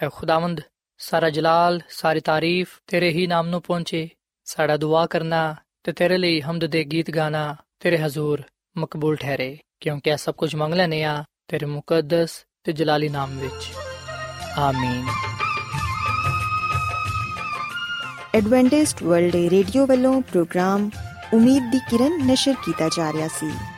[0.02, 0.60] ਐ ਖੁਦਾਵੰਦ,
[0.98, 4.08] ਸਾਰਾ ਜਲਾਲ, ਸਾਰੀ ਤਾਰੀਫ ਤੇਰੇ ਹੀ ਨਾਮ ਨੂੰ ਪਹੁੰਚੇ।
[4.44, 8.42] ਸਾਡਾ ਦੁਆ ਕਰਨਾ ਤੇ ਤੇਰੇ ਲਈ ਹਮਦ ਦੇ ਗੀਤ ਗਾਣਾ ਤੇਰੇ ਹਜ਼ੂਰ
[8.76, 13.72] ਮਕਬੂਲ ਠਹਿਰੇ, ਕਿਉਂਕਿ ਇਹ ਸਭ ਕੁਝ ਮੰਗ ਲੈਨੇ ਆ ਤੇਰੇ ਮੁਕੱਦਸ ਤੇ ਜਲਾਲੀ ਨਾਮ ਵਿੱਚ।
[14.58, 15.06] ਆਮੀਨ।
[18.34, 20.90] ਐਡਵੈਂਟਿਸਟ ਵਰਲਡ ਰੇਡੀਓ ਵੱਲੋਂ ਪ੍ਰੋਗਰਾਮ
[21.34, 23.77] ਉਮੀਦ ਦੀ ਕਿਰਨ ਨਿਸ਼ਰ ਕੀਤਾ ਜਾ ਰਿਹਾ ਸੀ।